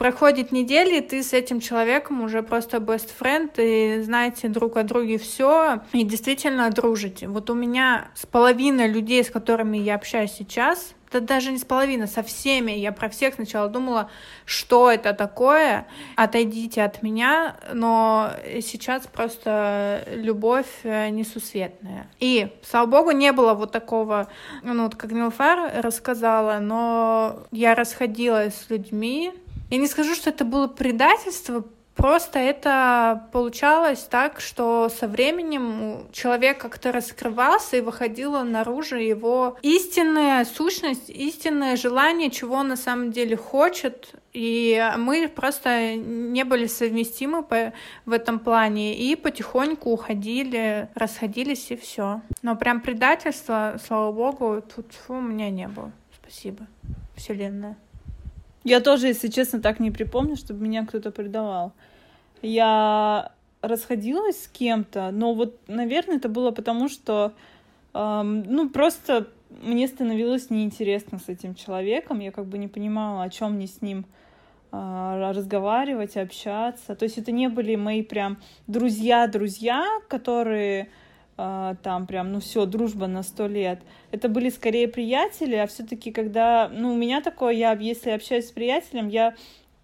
Проходит 0.04 0.52
неделя, 0.52 0.98
и 0.98 1.00
ты 1.00 1.24
с 1.24 1.32
этим 1.32 1.62
человеком 1.62 2.24
уже 2.24 2.44
просто 2.44 2.80
best 2.80 3.12
friend, 3.18 3.52
и 3.56 4.02
знаете 4.02 4.50
друг 4.50 4.76
о 4.76 4.84
друге 4.84 5.18
все, 5.18 5.80
и 5.94 6.04
действительно 6.04 6.70
дружите. 6.72 7.30
Вот 7.30 7.50
у 7.50 7.54
меня 7.54 8.10
с 8.14 8.26
половиной 8.26 8.90
людей, 8.90 9.24
с 9.24 9.30
которыми 9.30 9.78
я 9.78 9.96
общаюсь 9.96 10.34
сейчас, 10.34 10.94
да 11.10 11.22
даже 11.22 11.54
не 11.54 11.58
с 11.58 11.64
половиной, 11.64 12.10
со 12.10 12.22
всеми. 12.22 12.74
Я 12.74 12.92
про 12.92 13.08
всех 13.08 13.36
сначала 13.36 13.70
думала, 13.70 14.10
что 14.44 14.92
это 14.92 15.14
такое, 15.14 15.88
отойдите 16.18 16.84
от 16.84 17.02
меня, 17.02 17.56
но 17.72 18.32
сейчас 18.62 19.08
просто 19.08 20.04
любовь 20.08 20.68
э, 20.84 21.08
несусветная. 21.12 22.08
И, 22.20 22.50
слава 22.62 22.88
богу, 22.88 23.12
не 23.12 23.32
было 23.32 23.54
вот 23.54 23.72
такого, 23.72 24.28
ну, 24.64 24.84
вот 24.84 24.96
как 24.96 25.14
Нилфар 25.14 25.82
рассказала, 25.82 26.60
но 26.60 27.46
я 27.52 27.74
расходилась 27.74 28.54
с 28.56 28.70
людьми. 28.70 29.32
Я 29.74 29.80
не 29.80 29.88
скажу, 29.88 30.14
что 30.14 30.30
это 30.30 30.46
было 30.46 30.68
предательство, 30.68 31.66
Просто 31.96 32.40
это 32.40 33.30
получалось 33.32 34.08
так, 34.10 34.40
что 34.40 34.90
со 34.90 35.08
временем 35.08 36.08
человек 36.12 36.58
как-то 36.58 36.92
раскрывался 36.92 37.78
и 37.78 37.82
выходила 37.82 38.42
наружу 38.42 38.96
его 38.96 39.58
истинная 39.62 40.44
сущность, 40.46 41.12
истинное 41.12 41.76
желание, 41.76 42.32
чего 42.32 42.56
он 42.56 42.70
на 42.70 42.78
самом 42.78 43.12
деле 43.12 43.38
хочет. 43.38 44.16
И 44.34 44.84
мы 44.98 45.28
просто 45.28 45.96
не 45.96 46.44
были 46.46 46.66
совместимы 46.66 47.44
по, 47.44 47.74
в 48.08 48.12
этом 48.12 48.40
плане 48.40 48.98
и 48.98 49.16
потихоньку 49.16 49.92
уходили, 49.92 50.90
расходились 50.96 51.70
и 51.70 51.76
все. 51.76 52.22
Но 52.42 52.56
прям 52.56 52.82
предательства, 52.82 53.80
слава 53.86 54.12
богу, 54.12 54.64
тут 54.76 54.92
фу, 54.94 55.14
у 55.14 55.22
меня 55.22 55.52
не 55.52 55.68
было. 55.68 55.92
Спасибо, 56.24 56.66
Вселенная. 57.16 57.78
Я 58.64 58.80
тоже, 58.80 59.08
если 59.08 59.28
честно, 59.28 59.62
так 59.62 59.80
не 59.80 59.92
припомню, 59.92 60.36
чтобы 60.36 60.64
меня 60.64 60.86
кто-то 60.86 61.12
предавал. 61.12 61.74
Я 62.42 63.32
расходилась 63.62 64.44
с 64.44 64.48
кем-то, 64.48 65.12
но 65.12 65.34
вот, 65.34 65.58
наверное, 65.68 66.18
это 66.18 66.30
было 66.30 66.52
потому, 66.52 66.90
что, 66.90 67.34
эм, 67.94 68.44
ну, 68.44 68.70
просто 68.70 69.28
мне 69.62 69.88
становилось 69.88 70.50
неинтересно 70.50 71.20
с 71.20 71.30
этим 71.30 71.56
человеком, 71.56 72.20
я 72.20 72.32
как 72.32 72.46
бы 72.46 72.58
не 72.58 72.68
понимала, 72.68 73.24
о 73.24 73.30
чем 73.30 73.54
мне 73.54 73.68
с 73.68 73.82
ним 73.82 74.06
э, 74.72 75.32
разговаривать, 75.34 76.18
общаться. 76.18 76.96
То 76.96 77.04
есть 77.04 77.18
это 77.18 77.32
не 77.32 77.48
были 77.48 77.76
мои 77.76 78.02
прям 78.02 78.38
друзья-друзья, 78.68 79.86
которые 80.08 80.90
там 81.36 82.06
прям, 82.08 82.32
ну 82.32 82.40
все, 82.40 82.66
дружба 82.66 83.08
на 83.08 83.24
сто 83.24 83.48
лет. 83.48 83.80
Это 84.12 84.30
были 84.30 84.50
скорее 84.50 84.88
приятели, 84.88 85.56
а 85.56 85.68
все-таки 85.68 86.12
когда, 86.12 86.70
ну, 86.72 86.94
у 86.94 86.96
меня 86.96 87.22
такое, 87.22 87.54
я, 87.54 87.74
если 87.74 88.12
общаюсь 88.12 88.48
с 88.48 88.52
приятелем, 88.52 89.08
я, 89.08 89.36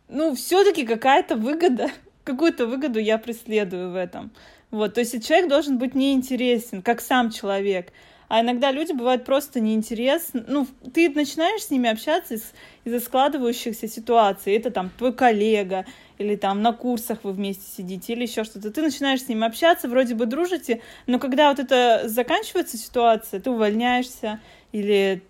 ну, 0.07 0.35
все-таки 0.35 0.85
какая-то 0.85 1.35
выгода 1.35 1.89
какую-то 2.23 2.67
выгоду 2.67 2.99
я 2.99 3.17
преследую 3.17 3.91
в 3.91 3.95
этом. 3.95 4.31
Вот, 4.71 4.93
то 4.93 4.99
есть 4.99 5.25
человек 5.27 5.49
должен 5.49 5.79
быть 5.79 5.95
неинтересен, 5.95 6.83
как 6.83 7.01
сам 7.01 7.31
человек. 7.31 7.91
А 8.27 8.41
иногда 8.41 8.71
люди 8.71 8.91
бывают 8.91 9.25
просто 9.25 9.59
неинтересны. 9.59 10.45
Ну, 10.47 10.67
ты 10.93 11.09
начинаешь 11.09 11.63
с 11.63 11.71
ними 11.71 11.89
общаться 11.89 12.39
из-за 12.85 12.99
складывающихся 12.99 13.87
ситуаций. 13.87 14.53
Это 14.53 14.71
там 14.71 14.89
твой 14.97 15.13
коллега, 15.13 15.85
или 16.17 16.35
там 16.35 16.61
на 16.61 16.73
курсах 16.73 17.19
вы 17.23 17.31
вместе 17.31 17.63
сидите, 17.65 18.13
или 18.13 18.23
еще 18.23 18.43
что-то. 18.43 18.71
Ты 18.71 18.81
начинаешь 18.81 19.23
с 19.23 19.27
ним 19.27 19.43
общаться, 19.43 19.87
вроде 19.87 20.15
бы 20.15 20.25
дружите, 20.25 20.81
но 21.07 21.17
когда 21.17 21.49
вот 21.49 21.59
это 21.59 22.03
заканчивается 22.05 22.77
ситуация, 22.77 23.39
ты 23.39 23.49
увольняешься, 23.49 24.39
или 24.71 25.23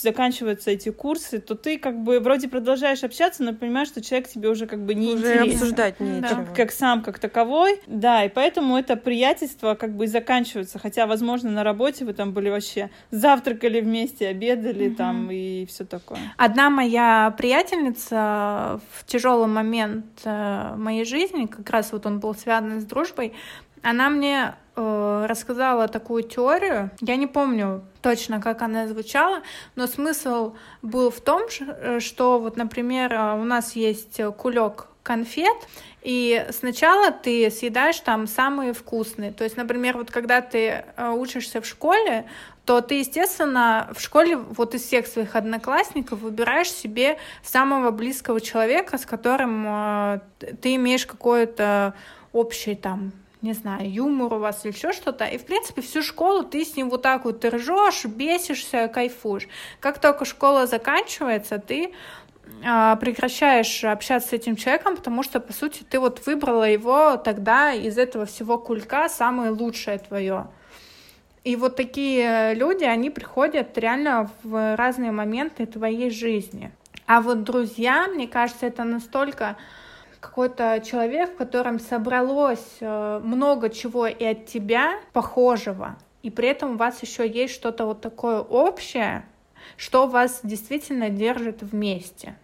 заканчиваются 0.00 0.70
эти 0.70 0.90
курсы, 0.90 1.38
то 1.38 1.54
ты 1.54 1.78
как 1.78 2.02
бы 2.02 2.20
вроде 2.20 2.48
продолжаешь 2.48 3.02
общаться, 3.02 3.42
но 3.42 3.52
понимаешь, 3.52 3.88
что 3.88 4.00
человек 4.00 4.28
тебе 4.28 4.48
уже 4.48 4.66
как 4.66 4.84
бы 4.84 4.94
не 4.94 5.08
уже 5.08 5.32
интересен. 5.32 5.56
обсуждать 5.56 6.00
нечего. 6.00 6.44
Как, 6.44 6.54
как 6.54 6.72
сам, 6.72 7.02
как 7.02 7.18
таковой. 7.18 7.80
Да, 7.86 8.24
и 8.24 8.28
поэтому 8.28 8.76
это 8.76 8.96
приятельство 8.96 9.74
как 9.74 9.94
бы 9.94 10.04
и 10.04 10.06
заканчивается. 10.06 10.78
Хотя, 10.78 11.06
возможно, 11.06 11.50
на 11.50 11.64
работе 11.64 12.04
вы 12.04 12.14
там 12.14 12.32
были 12.32 12.48
вообще 12.48 12.90
завтракали 13.10 13.80
вместе, 13.80 14.28
обедали 14.28 14.88
угу. 14.88 14.96
там 14.96 15.30
и 15.30 15.66
все 15.66 15.84
такое. 15.84 16.20
Одна 16.36 16.70
моя 16.70 16.95
приятельница 17.36 18.80
в 18.92 19.04
тяжелый 19.06 19.48
момент 19.48 20.06
э, 20.24 20.74
моей 20.76 21.04
жизни, 21.04 21.46
как 21.46 21.68
раз 21.70 21.92
вот 21.92 22.06
он 22.06 22.20
был 22.20 22.34
связан 22.34 22.80
с 22.80 22.84
дружбой, 22.84 23.32
она 23.82 24.10
мне 24.10 24.54
э, 24.74 25.26
рассказала 25.28 25.86
такую 25.86 26.24
теорию. 26.24 26.90
Я 27.00 27.16
не 27.16 27.28
помню 27.28 27.84
точно, 28.02 28.40
как 28.40 28.62
она 28.62 28.88
звучала, 28.88 29.42
но 29.76 29.86
смысл 29.86 30.54
был 30.82 31.10
в 31.10 31.20
том, 31.20 31.42
э, 31.60 32.00
что 32.00 32.40
вот, 32.40 32.56
например, 32.56 33.12
э, 33.12 33.34
у 33.34 33.44
нас 33.44 33.76
есть 33.76 34.20
кулек 34.38 34.88
конфет, 35.04 35.56
и 36.02 36.46
сначала 36.50 37.12
ты 37.12 37.48
съедаешь 37.50 38.00
там 38.00 38.26
самые 38.26 38.72
вкусные. 38.72 39.32
То 39.32 39.44
есть, 39.44 39.56
например, 39.56 39.96
вот 39.96 40.10
когда 40.10 40.40
ты 40.40 40.84
учишься 40.98 41.60
в 41.60 41.66
школе, 41.66 42.26
то 42.66 42.80
ты, 42.80 42.98
естественно, 42.98 43.88
в 43.94 44.00
школе 44.00 44.36
вот 44.36 44.74
из 44.74 44.82
всех 44.82 45.06
своих 45.06 45.36
одноклассников 45.36 46.18
выбираешь 46.18 46.70
себе 46.70 47.18
самого 47.42 47.92
близкого 47.92 48.40
человека, 48.40 48.98
с 48.98 49.06
которым 49.06 50.20
ты 50.60 50.74
имеешь 50.74 51.06
какое-то 51.06 51.94
общее 52.32 52.76
там 52.76 53.12
не 53.42 53.52
знаю, 53.52 53.90
юмор 53.90 54.34
у 54.34 54.38
вас 54.38 54.64
или 54.64 54.72
еще 54.72 54.92
что-то. 54.92 55.24
И, 55.24 55.38
в 55.38 55.44
принципе, 55.44 55.80
всю 55.80 56.02
школу 56.02 56.42
ты 56.42 56.64
с 56.64 56.74
ним 56.74 56.90
вот 56.90 57.02
так 57.02 57.24
вот 57.24 57.40
ты 57.40 57.50
ржешь, 57.50 58.04
бесишься, 58.04 58.88
кайфуешь. 58.88 59.46
Как 59.78 60.00
только 60.00 60.24
школа 60.24 60.66
заканчивается, 60.66 61.58
ты 61.58 61.92
а, 62.64 62.96
прекращаешь 62.96 63.84
общаться 63.84 64.30
с 64.30 64.32
этим 64.32 64.56
человеком, 64.56 64.96
потому 64.96 65.22
что, 65.22 65.38
по 65.38 65.52
сути, 65.52 65.84
ты 65.88 66.00
вот 66.00 66.26
выбрала 66.26 66.64
его 66.64 67.16
тогда 67.16 67.72
из 67.72 67.98
этого 67.98 68.26
всего 68.26 68.58
кулька 68.58 69.08
самое 69.08 69.50
лучшее 69.50 69.98
твое. 69.98 70.48
И 71.46 71.54
вот 71.54 71.76
такие 71.76 72.54
люди, 72.54 72.82
они 72.82 73.08
приходят 73.08 73.78
реально 73.78 74.28
в 74.42 74.74
разные 74.74 75.12
моменты 75.12 75.64
твоей 75.64 76.10
жизни. 76.10 76.72
А 77.06 77.20
вот 77.20 77.44
друзья, 77.44 78.08
мне 78.08 78.26
кажется, 78.26 78.66
это 78.66 78.82
настолько 78.82 79.56
какой-то 80.18 80.82
человек, 80.84 81.34
в 81.34 81.36
котором 81.36 81.78
собралось 81.78 82.78
э, 82.80 83.20
много 83.22 83.70
чего 83.70 84.08
и 84.08 84.24
от 84.24 84.46
тебя 84.46 84.98
похожего, 85.12 85.96
и 86.24 86.30
при 86.30 86.48
этом 86.48 86.72
у 86.72 86.76
вас 86.78 87.00
еще 87.02 87.30
есть 87.30 87.54
что-то 87.54 87.86
вот 87.86 88.00
такое 88.00 88.40
общее, 88.40 89.24
что 89.76 90.08
вас 90.08 90.40
действительно 90.42 91.10
держит 91.10 91.62
вместе. 91.62 92.34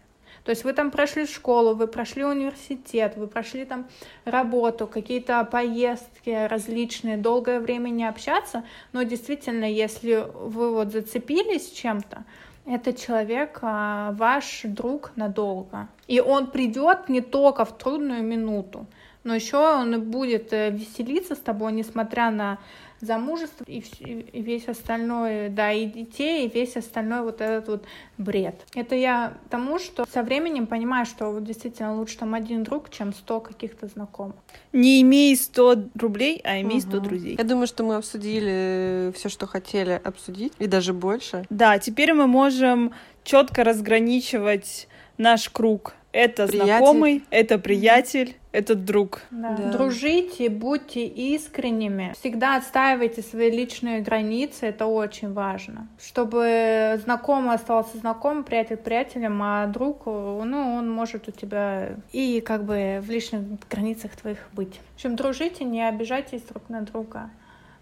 То 0.44 0.50
есть 0.50 0.64
вы 0.64 0.72
там 0.72 0.90
прошли 0.90 1.26
школу, 1.26 1.74
вы 1.74 1.86
прошли 1.86 2.24
университет, 2.24 3.14
вы 3.16 3.26
прошли 3.26 3.64
там 3.64 3.86
работу, 4.24 4.86
какие-то 4.86 5.44
поездки 5.44 6.46
различные, 6.48 7.16
долгое 7.16 7.60
время 7.60 7.90
не 7.90 8.04
общаться, 8.04 8.64
но 8.92 9.02
действительно, 9.02 9.64
если 9.64 10.26
вы 10.34 10.70
вот 10.70 10.92
зацепились 10.92 11.70
чем-то, 11.70 12.24
этот 12.64 12.98
человек 12.98 13.58
а, 13.62 14.12
ваш 14.12 14.60
друг 14.64 15.12
надолго. 15.16 15.88
И 16.06 16.20
он 16.20 16.46
придет 16.48 17.08
не 17.08 17.20
только 17.20 17.64
в 17.64 17.76
трудную 17.76 18.22
минуту, 18.22 18.86
но 19.24 19.34
еще 19.34 19.56
он 19.56 20.00
будет 20.02 20.52
э, 20.52 20.70
веселиться 20.70 21.34
с 21.34 21.38
тобой, 21.38 21.72
несмотря 21.72 22.30
на 22.30 22.58
замужество 23.02 23.64
и, 23.66 23.80
и 23.80 24.42
весь 24.42 24.68
остальной, 24.68 25.48
да, 25.50 25.72
и 25.72 25.86
детей, 25.86 26.46
и 26.46 26.48
весь 26.48 26.76
остальной 26.76 27.22
вот 27.22 27.40
этот 27.40 27.68
вот 27.68 27.84
бред. 28.16 28.54
Это 28.74 28.94
я 28.94 29.34
тому, 29.50 29.78
что 29.78 30.04
со 30.10 30.22
временем 30.22 30.66
понимаю, 30.66 31.04
что 31.04 31.32
вот 31.32 31.44
действительно 31.44 31.96
лучше 31.96 32.16
там 32.18 32.32
один 32.32 32.62
друг, 32.62 32.90
чем 32.90 33.12
сто 33.12 33.40
каких-то 33.40 33.88
знакомых. 33.88 34.36
Не 34.72 35.02
имей 35.02 35.36
100 35.36 35.84
рублей, 35.98 36.40
а 36.44 36.60
имей 36.60 36.78
угу. 36.78 37.00
друзей. 37.00 37.36
Я 37.36 37.44
думаю, 37.44 37.66
что 37.66 37.82
мы 37.82 37.96
обсудили 37.96 39.12
все, 39.16 39.28
что 39.28 39.46
хотели 39.46 40.00
обсудить, 40.02 40.52
и 40.60 40.68
даже 40.68 40.92
больше. 40.94 41.44
Да, 41.50 41.78
теперь 41.78 42.14
мы 42.14 42.28
можем 42.28 42.92
четко 43.24 43.64
разграничивать 43.64 44.88
наш 45.18 45.48
круг 45.48 45.94
Это 46.12 46.46
приятель. 46.46 46.66
знакомый, 46.66 47.24
это 47.30 47.58
приятель, 47.58 48.36
это 48.52 48.74
друг. 48.74 49.22
Да. 49.30 49.56
Да. 49.56 49.72
Дружите, 49.72 50.50
будьте 50.50 51.06
искренними. 51.06 52.12
Всегда 52.18 52.56
отстаивайте 52.56 53.22
свои 53.22 53.50
личные 53.50 54.02
границы, 54.02 54.66
это 54.66 54.86
очень 54.86 55.32
важно. 55.32 55.88
Чтобы 55.98 57.00
знакомый 57.02 57.54
остался 57.54 57.96
знакомым, 57.96 58.44
приятель 58.44 58.76
приятелем, 58.76 59.40
а 59.42 59.66
друг, 59.66 60.04
ну, 60.06 60.74
он 60.76 60.90
может 60.90 61.28
у 61.28 61.32
тебя 61.32 61.96
и 62.12 62.40
как 62.40 62.64
бы 62.64 63.00
в 63.02 63.10
личных 63.10 63.42
границах 63.70 64.14
твоих 64.16 64.38
быть. 64.52 64.80
В 64.92 64.94
общем, 64.96 65.16
дружите, 65.16 65.64
не 65.64 65.86
обижайтесь 65.88 66.42
друг 66.42 66.68
на 66.68 66.82
друга 66.82 67.30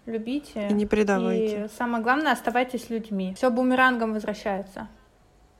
любите. 0.05 0.67
И 0.69 0.73
не 0.73 0.85
предавайте. 0.85 1.65
И 1.65 1.77
самое 1.77 2.03
главное, 2.03 2.31
оставайтесь 2.31 2.89
людьми. 2.89 3.33
Все 3.35 3.49
бумерангом 3.49 4.13
возвращается. 4.13 4.87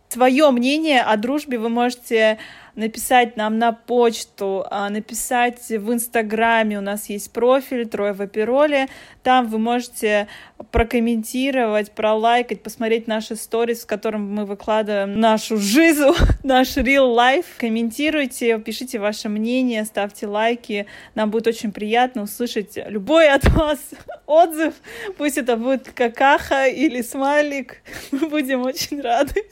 Свое 0.09 0.51
мнение 0.51 1.01
о 1.01 1.15
дружбе 1.15 1.57
вы 1.57 1.69
можете 1.69 2.37
написать 2.75 3.37
нам 3.37 3.57
на 3.57 3.71
почту, 3.71 4.65
а, 4.69 4.89
написать 4.89 5.69
в 5.69 5.93
Инстаграме. 5.93 6.77
У 6.77 6.81
нас 6.81 7.09
есть 7.09 7.31
профиль 7.31 7.87
Трое 7.87 8.13
в 8.13 8.21
Апероле. 8.21 8.87
Там 9.23 9.47
вы 9.47 9.59
можете 9.59 10.27
прокомментировать, 10.71 11.91
пролайкать, 11.91 12.63
посмотреть 12.63 13.07
наши 13.07 13.35
сторис, 13.35 13.83
в 13.83 13.87
котором 13.87 14.33
мы 14.33 14.45
выкладываем 14.45 15.19
нашу 15.19 15.57
жизнь, 15.57 16.01
наш 16.43 16.77
real 16.77 17.15
life. 17.15 17.45
Комментируйте, 17.57 18.59
пишите 18.59 18.99
ваше 18.99 19.29
мнение, 19.29 19.85
ставьте 19.85 20.27
лайки. 20.27 20.87
Нам 21.15 21.29
будет 21.29 21.47
очень 21.47 21.71
приятно 21.71 22.23
услышать 22.23 22.77
любой 22.87 23.29
от 23.29 23.45
вас 23.49 23.79
отзыв. 24.25 24.73
Пусть 25.17 25.37
это 25.37 25.57
будет 25.57 25.91
какаха 25.93 26.67
или 26.67 27.01
смайлик. 27.01 27.77
Мы 28.11 28.29
будем 28.29 28.61
очень 28.61 29.01
рады. 29.01 29.43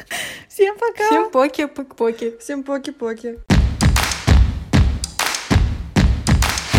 Всем 0.47 0.77
пока! 0.77 1.07
Всем 1.07 1.31
поки-поки. 1.31 2.37
Всем 2.37 2.63
поки-поки. 2.63 3.08
ok. 3.09 3.58